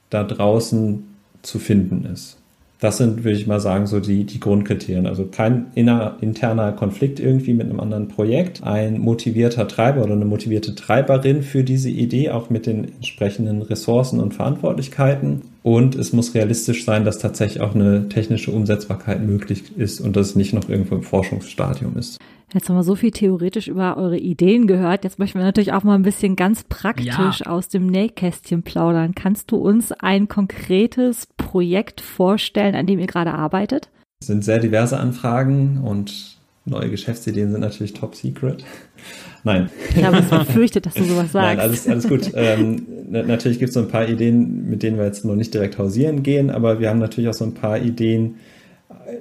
da 0.10 0.24
draußen 0.24 1.04
zu 1.42 1.60
finden 1.60 2.06
ist. 2.06 2.41
Das 2.82 2.98
sind, 2.98 3.24
würde 3.24 3.38
ich 3.38 3.46
mal 3.46 3.60
sagen, 3.60 3.86
so 3.86 4.00
die, 4.00 4.24
die 4.24 4.40
Grundkriterien. 4.40 5.06
Also 5.06 5.26
kein 5.26 5.68
inner, 5.76 6.18
interner 6.20 6.72
Konflikt 6.72 7.20
irgendwie 7.20 7.54
mit 7.54 7.70
einem 7.70 7.80
anderen 7.80 8.08
Projekt, 8.08 8.64
ein 8.64 9.00
motivierter 9.00 9.68
Treiber 9.68 10.04
oder 10.04 10.14
eine 10.14 10.26
motivierte 10.26 10.74
Treiberin 10.74 11.44
für 11.44 11.64
diese 11.64 11.92
Idee, 11.92 12.32
auch 12.32 12.50
mit 12.50 12.66
den 12.66 12.86
entsprechenden 12.86 13.62
Ressourcen 13.62 14.20
und 14.20 14.34
Verantwortlichkeiten. 14.34 15.44
Und 15.62 15.94
es 15.94 16.12
muss 16.12 16.34
realistisch 16.34 16.84
sein, 16.84 17.06
dass 17.06 17.20
tatsächlich 17.20 17.62
auch 17.62 17.76
eine 17.76 18.10
technische 18.10 18.50
Umsetzbarkeit 18.50 19.22
möglich 19.24 19.78
ist 19.78 20.02
und 20.02 20.16
dass 20.16 20.30
es 20.30 20.36
nicht 20.36 20.54
noch 20.54 20.68
irgendwo 20.68 20.96
im 20.96 21.04
Forschungsstadium 21.04 21.96
ist. 21.98 22.18
Jetzt 22.54 22.68
haben 22.68 22.76
wir 22.76 22.84
so 22.84 22.96
viel 22.96 23.12
theoretisch 23.12 23.70
über 23.70 23.96
eure 23.98 24.18
Ideen 24.18 24.68
gehört. 24.68 25.06
Jetzt 25.06 25.20
möchten 25.20 25.40
wir 25.40 25.46
natürlich 25.46 25.72
auch 25.72 25.84
mal 25.84 25.96
ein 25.96 26.04
bisschen 26.04 26.36
ganz 26.36 26.66
praktisch 26.66 27.40
ja. 27.40 27.46
aus 27.46 27.70
dem 27.70 27.88
Nähkästchen 27.88 28.64
plaudern. 28.64 29.16
Kannst 29.16 29.52
du 29.52 29.56
uns 29.56 29.94
ein 29.94 30.28
konkretes 30.28 31.28
Projekt 31.38 32.02
vorstellen, 32.02 32.76
an 32.76 32.88
dem 32.88 33.00
ihr 33.00 33.08
gerade 33.08 33.34
arbeitet? 33.34 33.90
Es 34.20 34.28
sind 34.28 34.44
sehr 34.44 34.60
diverse 34.60 35.00
Anfragen 35.00 35.82
und 35.84 36.38
neue 36.66 36.90
Geschäftsideen 36.90 37.52
sind 37.52 37.62
natürlich 37.62 37.94
top 37.94 38.16
secret. 38.16 38.66
Nein. 39.44 39.70
Ich 39.96 40.04
habe 40.04 40.18
es 40.18 40.30
befürchtet, 40.30 40.86
dass 40.86 40.94
du 40.94 41.06
sowas 41.06 41.32
sagst. 41.32 41.58
Nein, 41.58 41.60
alles, 41.60 41.88
alles 41.88 42.08
gut. 42.08 42.32
ähm, 42.36 42.86
natürlich 43.10 43.60
gibt 43.60 43.70
es 43.70 43.74
so 43.76 43.80
ein 43.80 43.88
paar 43.88 44.08
Ideen, 44.08 44.70
mit 44.70 44.84
denen 44.84 44.98
wir 44.98 45.06
jetzt 45.06 45.24
noch 45.24 45.36
nicht 45.36 45.54
direkt 45.54 45.78
hausieren 45.78 46.22
gehen, 46.22 46.50
aber 46.50 46.80
wir 46.80 46.90
haben 46.90 47.00
natürlich 47.00 47.30
auch 47.30 47.34
so 47.34 47.46
ein 47.46 47.54
paar 47.54 47.80
Ideen, 47.80 48.36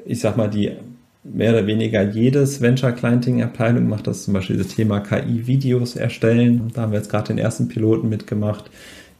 ich 0.04 0.20
sag 0.20 0.36
mal, 0.36 0.48
die 0.48 0.72
mehr 1.22 1.52
oder 1.52 1.66
weniger 1.66 2.02
jedes 2.02 2.60
Venture 2.60 2.92
Clienting 2.92 3.42
Abteilung 3.42 3.88
macht 3.88 4.06
das 4.06 4.24
zum 4.24 4.34
Beispiel 4.34 4.56
das 4.56 4.68
Thema 4.68 5.00
KI-Videos 5.00 5.96
erstellen. 5.96 6.70
Da 6.74 6.82
haben 6.82 6.92
wir 6.92 6.98
jetzt 6.98 7.10
gerade 7.10 7.28
den 7.28 7.38
ersten 7.38 7.68
Piloten 7.68 8.08
mitgemacht. 8.08 8.70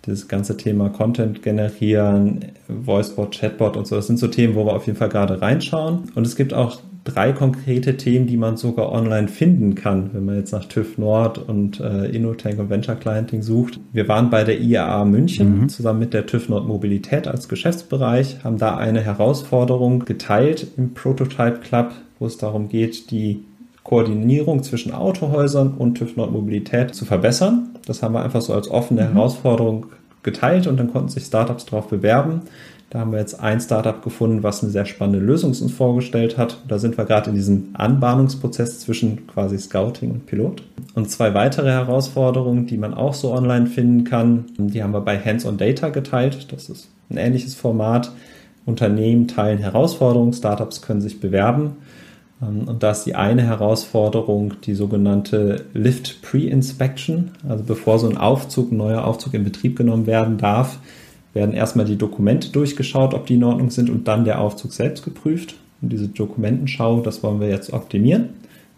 Das 0.03 0.29
ganze 0.29 0.57
Thema 0.57 0.89
Content 0.89 1.43
generieren, 1.43 2.47
Voicebot, 2.69 3.39
Chatbot 3.39 3.77
und 3.77 3.87
so. 3.87 3.97
Das 3.97 4.07
sind 4.07 4.19
so 4.19 4.29
Themen, 4.29 4.55
wo 4.55 4.65
wir 4.65 4.73
auf 4.73 4.87
jeden 4.87 4.99
Fall 4.99 5.11
gerade 5.11 5.43
reinschauen. 5.43 6.11
Und 6.15 6.27
es 6.27 6.37
gibt 6.37 6.55
auch 6.55 6.81
drei 7.15 7.33
konkrete 7.33 7.97
Themen, 7.97 8.27
die 8.27 8.37
man 8.37 8.57
sogar 8.57 8.93
online 8.93 9.29
finden 9.29 9.75
kann, 9.75 10.11
wenn 10.13 10.25
man 10.25 10.37
jetzt 10.37 10.53
nach 10.53 10.65
TÜV 10.65 10.99
Nord 10.99 11.39
und 11.39 11.81
äh, 11.81 12.07
Innotank 12.07 12.59
und 12.59 12.71
Venture 12.71 12.97
Clienting 12.97 13.43
sucht. 13.43 13.81
Wir 13.93 14.09
waren 14.09 14.31
bei 14.31 14.45
der 14.45 14.61
IAA 14.61 15.05
München 15.05 15.63
mhm. 15.63 15.69
zusammen 15.69 16.01
mit 16.01 16.15
der 16.15 16.27
TÜV 16.27 16.49
Nord 16.49 16.67
Mobilität 16.67 17.29
als 17.29 17.49
Geschäftsbereich, 17.49 18.45
haben 18.45 18.59
da 18.59 18.77
eine 18.77 19.01
Herausforderung 19.01 20.05
geteilt 20.05 20.67
im 20.77 20.95
Prototype 20.95 21.61
Club, 21.63 21.93
wo 22.19 22.27
es 22.27 22.37
darum 22.37 22.69
geht, 22.69 23.11
die 23.11 23.45
Koordinierung 23.83 24.63
zwischen 24.63 24.93
Autohäusern 24.93 25.75
und 25.77 25.97
TÜV 25.97 26.17
Nord 26.17 26.33
Mobilität 26.33 26.95
zu 26.95 27.05
verbessern. 27.05 27.71
Das 27.87 28.03
haben 28.03 28.15
wir 28.15 28.23
einfach 28.23 28.43
so 28.43 28.53
als 28.53 28.71
offene 28.71 29.03
mhm. 29.03 29.15
Herausforderung 29.15 29.87
geteilt 30.23 30.67
und 30.67 30.79
dann 30.79 30.93
konnten 30.93 31.09
sich 31.09 31.25
Startups 31.25 31.67
darauf 31.67 31.89
bewerben. 31.89 32.43
Da 32.91 32.99
haben 32.99 33.13
wir 33.13 33.21
jetzt 33.21 33.39
ein 33.39 33.61
Startup 33.61 34.03
gefunden, 34.03 34.43
was 34.43 34.63
eine 34.63 34.73
sehr 34.73 34.85
spannende 34.85 35.21
Lösung 35.21 35.51
uns 35.51 35.73
vorgestellt 35.73 36.37
hat. 36.37 36.59
Da 36.67 36.81
sind 36.81 36.99
wir 36.99 37.05
gerade 37.05 37.31
in 37.31 37.37
diesem 37.37 37.69
Anbahnungsprozess 37.75 38.81
zwischen 38.81 39.29
quasi 39.29 39.59
Scouting 39.59 40.11
und 40.11 40.27
Pilot. 40.27 40.65
Und 40.97 41.09
zwei 41.09 41.33
weitere 41.33 41.71
Herausforderungen, 41.71 42.67
die 42.67 42.79
man 42.79 42.93
auch 42.93 43.15
so 43.15 43.33
online 43.33 43.67
finden 43.67 44.03
kann, 44.03 44.47
die 44.59 44.83
haben 44.83 44.93
wir 44.93 45.03
bei 45.03 45.19
Hands-on 45.21 45.57
Data 45.57 45.91
geteilt. 45.91 46.53
Das 46.53 46.69
ist 46.69 46.89
ein 47.11 47.17
ähnliches 47.17 47.55
Format. 47.55 48.11
Unternehmen 48.67 49.29
teilen 49.29 49.59
Herausforderungen, 49.59 50.33
Startups 50.33 50.83
können 50.83 51.01
sich 51.01 51.21
bewerben. 51.21 51.77
Und 52.41 52.83
da 52.83 52.91
ist 52.91 53.05
die 53.05 53.15
eine 53.15 53.43
Herausforderung 53.43 54.55
die 54.65 54.75
sogenannte 54.75 55.67
Lift 55.75 56.23
Pre-Inspection. 56.23 57.31
Also 57.49 57.63
bevor 57.63 58.01
so 58.01 58.09
ein 58.09 58.17
Aufzug, 58.17 58.73
ein 58.73 58.79
neuer 58.79 59.05
Aufzug 59.05 59.35
in 59.35 59.45
Betrieb 59.45 59.77
genommen 59.77 60.07
werden 60.07 60.39
darf, 60.39 60.79
werden 61.33 61.55
erstmal 61.55 61.87
die 61.87 61.97
Dokumente 61.97 62.51
durchgeschaut, 62.51 63.15
ob 63.15 63.27
die 63.27 63.35
in 63.35 63.45
Ordnung 63.45 63.71
sind 63.71 63.91
und 63.91 64.09
dann 64.09 64.25
der 64.25 64.41
Aufzug 64.41 64.73
selbst 64.73 65.05
geprüft. 65.05 65.55
Und 65.83 65.93
diese 65.93 66.09
Dokumentenschau, 66.09 67.01
das 67.01 67.23
wollen 67.23 67.41
wir 67.41 67.49
jetzt 67.49 67.73
optimieren 67.73 68.31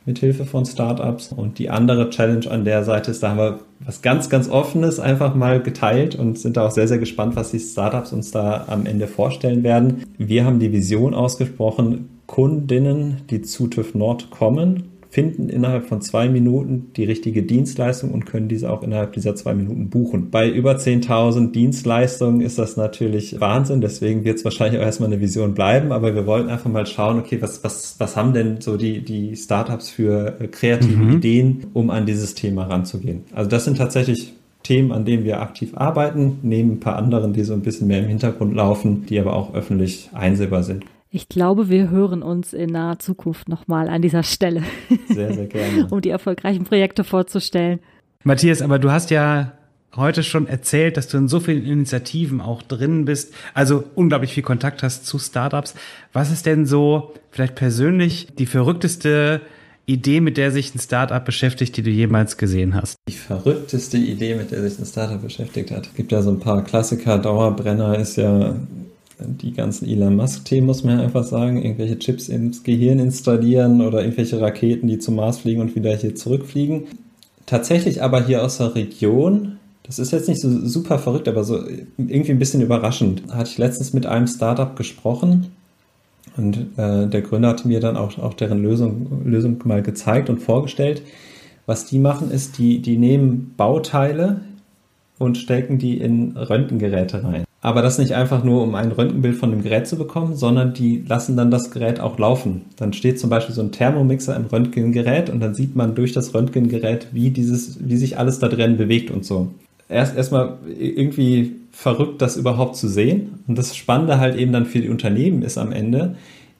mit 0.05 0.19
Hilfe 0.19 0.45
von 0.45 0.65
Startups. 0.65 1.33
Und 1.33 1.59
die 1.59 1.71
andere 1.71 2.11
Challenge 2.11 2.51
an 2.51 2.65
der 2.65 2.85
Seite 2.85 3.11
ist, 3.11 3.23
da 3.23 3.31
haben 3.31 3.39
wir 3.39 3.61
was 3.85 4.03
ganz, 4.03 4.29
ganz 4.29 4.49
Offenes 4.49 5.01
einfach 5.01 5.35
mal 5.35 5.63
geteilt 5.63 6.15
und 6.15 6.39
sind 6.39 6.57
da 6.57 6.67
auch 6.67 6.71
sehr, 6.71 6.89
sehr 6.89 6.99
gespannt, 6.99 7.37
was 7.37 7.51
die 7.51 7.59
Startups 7.59 8.13
uns 8.13 8.31
da 8.31 8.65
am 8.69 8.87
Ende 8.87 9.07
vorstellen 9.07 9.63
werden. 9.63 10.05
Wir 10.19 10.45
haben 10.45 10.59
die 10.59 10.73
Vision 10.73 11.15
ausgesprochen, 11.15 12.09
Kundinnen, 12.27 13.23
die 13.31 13.43
zu 13.43 13.67
TÜV 13.67 13.95
Nord 13.95 14.31
kommen, 14.31 14.92
finden 15.13 15.51
innerhalb 15.51 15.85
von 15.85 16.01
zwei 16.01 16.27
Minuten 16.31 16.91
die 16.97 17.05
richtige 17.05 17.43
Dienstleistung 17.43 18.13
und 18.13 18.25
können 18.25 18.49
diese 18.49 18.71
auch 18.71 18.83
innerhalb 18.83 19.13
dieser 19.13 19.35
zwei 19.37 19.53
Minuten 19.53 19.91
buchen. 19.91 20.31
Bei 20.31 20.49
über 20.49 20.77
10.000 20.77 21.53
Dienstleistungen 21.53 22.41
ist 22.41 22.59
das 22.59 22.79
natürlich 22.79 23.39
Wahnsinn, 23.39 23.83
deswegen 23.83 24.25
wird 24.25 24.39
es 24.39 24.45
wahrscheinlich 24.45 24.81
auch 24.81 24.85
erstmal 24.87 25.13
eine 25.13 25.21
Vision 25.21 25.53
bleiben, 25.53 25.93
aber 25.93 26.15
wir 26.15 26.25
wollten 26.25 26.49
einfach 26.49 26.71
mal 26.71 26.87
schauen, 26.87 27.19
okay, 27.19 27.43
was, 27.43 27.63
was, 27.63 27.97
was 27.99 28.17
haben 28.17 28.33
denn 28.33 28.63
so 28.63 28.79
die, 28.79 29.05
die 29.05 29.37
Startups 29.37 29.91
für 29.91 30.41
äh, 30.41 30.49
kreative 30.49 30.97
mhm. 30.97 31.17
Ideen, 31.19 31.67
um 31.75 31.91
an 31.91 32.07
dieses 32.07 32.35
Thema 32.35 32.65
ranzugehen. 32.65 33.25
Also 33.35 33.51
das 33.51 33.67
sind 33.67 33.77
tatsächlich 33.77 34.33
Themen, 34.63 34.93
an 34.93 35.05
denen 35.05 35.25
wir 35.25 35.43
aktiv 35.43 35.73
arbeiten, 35.75 36.39
neben 36.43 36.73
ein 36.73 36.81
paar 36.81 36.97
anderen, 36.97 37.35
die 37.35 37.45
so 37.45 37.53
ein 37.53 37.61
bisschen 37.61 37.89
mehr 37.89 37.99
im 37.99 38.09
Hintergrund 38.09 38.55
laufen, 38.55 39.05
die 39.11 39.21
aber 39.21 39.37
auch 39.37 39.55
öffentlich 39.55 40.09
einsehbar 40.15 40.63
sind. 40.63 40.87
Ich 41.15 41.29
glaube, 41.29 41.69
wir 41.69 41.91
hören 41.91 42.23
uns 42.23 42.55
in 42.55 42.71
naher 42.71 42.99
Zukunft 42.99 43.47
nochmal 43.47 43.91
an 43.91 44.01
dieser 44.01 44.23
Stelle. 44.23 44.63
Sehr, 45.11 45.35
sehr 45.35 45.47
gerne. 45.47 45.87
um 45.91 46.01
die 46.01 46.09
erfolgreichen 46.09 46.65
Projekte 46.65 47.05
vorzustellen. 47.05 47.81
Matthias, 48.25 48.63
aber 48.63 48.79
du 48.79 48.91
hast 48.91 49.11
ja 49.11 49.53
heute 49.95 50.23
schon 50.23 50.47
erzählt, 50.47 50.97
dass 50.97 51.09
du 51.09 51.19
in 51.19 51.29
so 51.29 51.39
vielen 51.39 51.67
Initiativen 51.67 52.41
auch 52.41 52.63
drin 52.63 53.05
bist, 53.05 53.35
also 53.53 53.85
unglaublich 53.95 54.33
viel 54.33 54.43
Kontakt 54.43 54.83
hast 54.83 55.05
zu 55.05 55.19
Startups. 55.19 55.75
Was 56.15 56.33
ist 56.33 56.47
denn 56.47 56.65
so 56.65 57.13
vielleicht 57.31 57.57
persönlich 57.57 58.29
die 58.39 58.47
verrückteste 58.47 59.43
Idee, 59.85 60.23
mit 60.23 60.39
der 60.39 60.51
sich 60.51 60.75
ein 60.75 60.79
Startup 60.79 61.23
beschäftigt, 61.23 61.77
die 61.77 61.83
du 61.83 61.91
jemals 61.91 62.39
gesehen 62.39 62.75
hast? 62.75 62.97
Die 63.07 63.13
verrückteste 63.13 63.99
Idee, 63.99 64.37
mit 64.37 64.51
der 64.51 64.63
sich 64.63 64.79
ein 64.79 64.87
Startup 64.87 65.21
beschäftigt 65.21 65.73
hat. 65.73 65.89
Es 65.89 65.95
gibt 65.95 66.11
ja 66.11 66.23
so 66.23 66.31
ein 66.31 66.41
paar 66.41 66.65
Klassiker. 66.65 67.19
Dauerbrenner 67.19 67.99
ist 67.99 68.17
ja 68.17 68.57
die 69.27 69.53
ganzen 69.53 69.89
Elon 69.89 70.17
Musk-Themen, 70.17 70.67
muss 70.67 70.85
man 70.85 70.99
ja 70.99 71.05
einfach 71.05 71.25
sagen. 71.25 71.63
Irgendwelche 71.63 71.99
Chips 71.99 72.29
ins 72.29 72.63
Gehirn 72.63 72.99
installieren 72.99 73.81
oder 73.81 74.03
irgendwelche 74.03 74.41
Raketen, 74.41 74.89
die 74.89 74.99
zum 74.99 75.17
Mars 75.17 75.39
fliegen 75.39 75.61
und 75.61 75.75
wieder 75.75 75.97
hier 75.97 76.15
zurückfliegen. 76.15 76.85
Tatsächlich 77.47 78.03
aber 78.03 78.25
hier 78.27 78.45
aus 78.45 78.59
der 78.59 78.75
Region, 78.75 79.59
das 79.83 79.99
ist 79.99 80.13
jetzt 80.13 80.29
nicht 80.29 80.41
so 80.41 80.67
super 80.67 80.99
verrückt, 80.99 81.29
aber 81.29 81.45
so 81.45 81.59
irgendwie 81.97 82.33
ein 82.33 82.39
bisschen 82.39 82.63
überraschend. 82.63 83.23
Hatte 83.33 83.51
ich 83.51 83.59
letztens 83.59 83.93
mit 83.93 84.07
einem 84.07 84.27
Startup 84.27 84.77
gesprochen 84.77 85.49
und 86.37 86.57
äh, 86.77 87.07
der 87.07 87.23
Gründer 87.23 87.49
hatte 87.51 87.69
mir 87.69 87.81
dann 87.81 87.97
auch, 87.97 88.19
auch 88.19 88.35
deren 88.35 88.63
Lösung, 88.63 89.23
Lösung 89.25 89.59
mal 89.65 89.83
gezeigt 89.83 90.31
und 90.31 90.39
vorgestellt. 90.39 91.03
Was 91.67 91.87
die 91.87 91.99
machen, 91.99 92.31
ist, 92.31 92.59
die, 92.59 92.81
die 92.81 92.97
nehmen 92.97 93.55
Bauteile 93.57 94.41
und 95.19 95.39
stecken 95.39 95.79
die 95.79 95.99
in 95.99 96.37
Röntgengeräte 96.37 97.23
rein. 97.23 97.45
Aber 97.65 97.81
das 97.81 97.99
nicht 97.99 98.13
einfach 98.13 98.43
nur, 98.43 98.65
um 98.65 98.75
ein 98.75 98.91
Röntgenbild 98.91 99.37
von 99.37 99.53
dem 99.53 99.63
Gerät 99.63 99.87
zu 99.87 99.97
bekommen, 99.97 100.35
sondern 100.35 100.75
die 100.75 101.05
lassen 101.07 101.37
dann 101.37 101.53
das 101.53 101.71
Gerät 101.71 102.01
auch 102.01 102.19
laufen. 102.19 102.63
Dann 102.77 102.93
steht 102.93 103.21
zum 103.21 103.31
Beispiel 103.31 103.55
so 103.55 103.63
ein 103.63 103.71
Thermomixer 103.71 104.35
im 104.35 104.47
Röntgengerät 104.47 105.31
und 105.31 105.39
dann 105.39 105.55
sieht 105.55 105.77
man 105.77 105.95
durch 105.95 106.13
das 106.13 106.35
Röntgengerät, 106.35 107.07
wie 107.13 107.31
dieses, 107.31 107.79
wie 107.81 107.97
sich 107.97 108.19
alles 108.19 108.41
da 108.41 108.49
drin 108.49 108.77
bewegt 108.77 109.13
und 109.13 109.25
so. 109.25 109.55
Erst 109.89 110.17
erstmal 110.17 110.59
irgendwie 110.77 111.53
verrückt, 111.71 112.21
das 112.21 112.37
überhaupt 112.37 112.75
zu 112.75 112.89
sehen. 112.89 113.45
Und 113.47 113.57
das 113.57 113.77
Spannende 113.77 114.19
halt 114.19 114.35
eben 114.35 114.53
dann 114.53 114.67
für 114.67 114.81
die 114.81 114.89
Unternehmen 114.89 115.43
ist 115.43 115.57
am 115.57 115.71
Ende, 115.71 116.17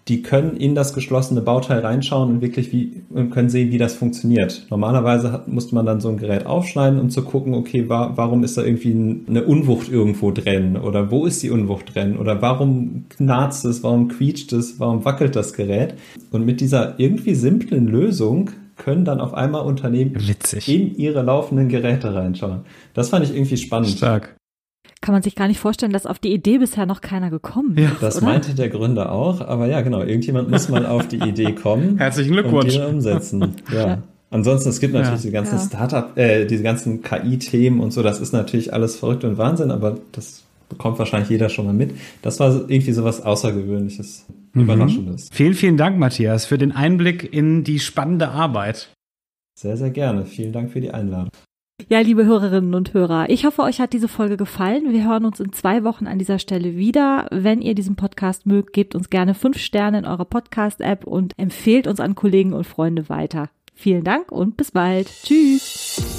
die 0.09 0.23
können 0.23 0.57
in 0.57 0.75
das 0.75 0.95
geschlossene 0.95 1.43
Bauteil 1.43 1.81
reinschauen 1.81 2.29
und 2.29 2.41
wirklich 2.41 2.73
wie, 2.73 3.05
und 3.11 3.31
können 3.31 3.49
sehen, 3.49 3.71
wie 3.71 3.79
das 3.79 3.95
funktioniert. 3.95 4.67
Normalerweise 4.69 5.31
hat, 5.31 5.47
musste 5.47 5.77
man 5.77 5.87
dann 5.87 6.01
so 6.01 6.09
ein 6.09 6.17
Gerät 6.17 6.45
aufschneiden, 6.45 6.99
um 6.99 7.09
zu 7.09 7.23
gucken, 7.23 7.55
okay, 7.55 7.89
wa 7.89 8.13
warum 8.17 8.43
ist 8.43 8.59
da 8.59 8.65
irgendwie 8.65 9.23
eine 9.29 9.45
Unwucht 9.45 9.89
irgendwo 9.89 10.33
drin? 10.33 10.77
Oder 10.77 11.13
wo 11.13 11.25
ist 11.25 11.43
die 11.43 11.51
Unwucht 11.51 11.95
drin? 11.95 12.17
Oder 12.17 12.43
warum 12.43 13.05
knarzt 13.11 13.65
es? 13.65 13.85
Warum 13.85 14.09
quietscht 14.09 14.53
es? 14.53 14.81
Warum 14.81 15.05
wackelt 15.05 15.37
das 15.37 15.53
Gerät? 15.53 15.95
Und 16.33 16.45
mit 16.45 16.61
dieser 16.61 16.99
irgendwie 16.99 17.37
simplen 17.37 17.87
Lösung 17.87 18.51
können 18.77 19.05
dann 19.05 19.21
auf 19.21 19.35
einmal 19.35 19.65
Unternehmen 19.65 20.17
Witzig. 20.17 20.69
in 20.69 20.97
ihre 20.97 21.23
laufenden 21.23 21.69
Geräte 21.69 22.13
reinschauen. 22.13 22.63
Das 22.95 23.11
fand 23.11 23.25
ich 23.25 23.35
irgendwie 23.35 23.57
spannend. 23.57 23.91
Stark 23.91 24.35
kann 25.03 25.13
man 25.13 25.23
sich 25.23 25.35
gar 25.35 25.49
nicht 25.49 25.61
vorstellen, 25.61 25.93
dass 25.93 26.07
auf 26.07 26.19
die 26.19 26.33
Idee 26.33 26.59
bisher 26.59 26.87
noch 26.87 27.03
keiner 27.03 27.29
gekommen 27.29 27.77
ja, 27.77 27.91
ist. 27.91 28.03
Das 28.03 28.17
oder? 28.19 28.27
meinte 28.27 28.55
der 28.55 28.71
Gründer 28.71 29.13
auch, 29.13 29.43
aber 29.43 29.67
ja, 29.67 29.83
genau, 29.83 30.01
irgendjemand 30.01 30.51
muss 30.51 30.69
mal 30.69 30.87
auf 30.87 31.09
die 31.09 31.19
Idee 31.19 31.53
kommen. 31.53 31.99
Herzlichen 31.99 32.33
Glückwunsch. 32.33 32.77
Und 32.77 32.83
die 32.83 32.95
umsetzen. 32.95 33.57
Ja. 33.71 33.79
ja. 33.87 34.03
Ansonsten, 34.31 34.71
es 34.71 34.81
gibt 34.81 34.95
natürlich 34.95 35.25
ja. 35.25 35.29
die 35.29 35.33
ganzen 35.33 35.57
ja. 35.57 35.61
Startup, 35.61 36.17
äh, 36.17 36.47
diese 36.47 36.63
ganzen 36.63 37.03
KI-Themen 37.03 37.81
und 37.81 37.93
so, 37.93 38.03
das 38.03 38.19
ist 38.19 38.33
natürlich 38.33 38.73
alles 38.73 38.97
verrückt 38.97 39.25
und 39.25 39.37
Wahnsinn, 39.37 39.71
aber 39.71 39.99
das 40.13 40.45
bekommt 40.71 40.99
wahrscheinlich 40.99 41.29
jeder 41.29 41.51
schon 41.51 41.67
mal 41.67 41.75
mit. 41.75 41.91
Das 42.23 42.41
war 42.41 42.51
irgendwie 42.51 42.93
so 42.93 43.05
was 43.05 43.21
Außergewöhnliches, 43.21 44.25
mhm. 44.55 44.63
Überraschendes. 44.63 45.29
Vielen, 45.33 45.53
vielen 45.53 45.77
Dank, 45.77 45.99
Matthias, 45.99 46.47
für 46.47 46.57
den 46.57 46.73
Einblick 46.73 47.31
in 47.31 47.63
die 47.63 47.79
spannende 47.79 48.29
Arbeit. 48.29 48.89
Sehr, 49.59 49.77
sehr 49.77 49.91
gerne. 49.91 50.25
Vielen 50.25 50.53
Dank 50.53 50.71
für 50.71 50.81
die 50.81 50.93
Einladung. 50.93 51.31
Ja, 51.89 52.01
liebe 52.01 52.25
Hörerinnen 52.25 52.75
und 52.75 52.95
Hörer, 52.95 53.29
ich 53.29 53.45
hoffe, 53.45 53.63
euch 53.63 53.81
hat 53.81 53.93
diese 53.93 54.09
Folge 54.09 54.37
gefallen. 54.37 54.93
Wir 54.93 55.05
hören 55.05 55.25
uns 55.25 55.41
in 55.41 55.53
zwei 55.53 55.85
Wochen 55.85 56.07
an 56.07 56.19
dieser 56.19 56.39
Stelle 56.39 56.77
wieder. 56.77 57.27
Wenn 57.31 57.61
ihr 57.61 57.75
diesen 57.75 57.97
Podcast 57.97 58.47
mögt, 58.47 58.73
gebt 58.73 58.95
uns 58.95 59.11
gerne 59.11 59.35
fünf 59.35 59.59
Sterne 59.59 59.99
in 59.99 60.07
eurer 60.07 60.25
Podcast-App 60.25 61.07
und 61.07 61.33
empfehlt 61.39 61.87
uns 61.87 62.01
an 62.01 62.15
Kollegen 62.15 62.53
und 62.53 62.67
Freunde 62.67 63.09
weiter. 63.09 63.51
Vielen 63.75 64.05
Dank 64.05 64.31
und 64.31 64.57
bis 64.57 64.71
bald. 64.71 65.09
Tschüss. 65.25 66.12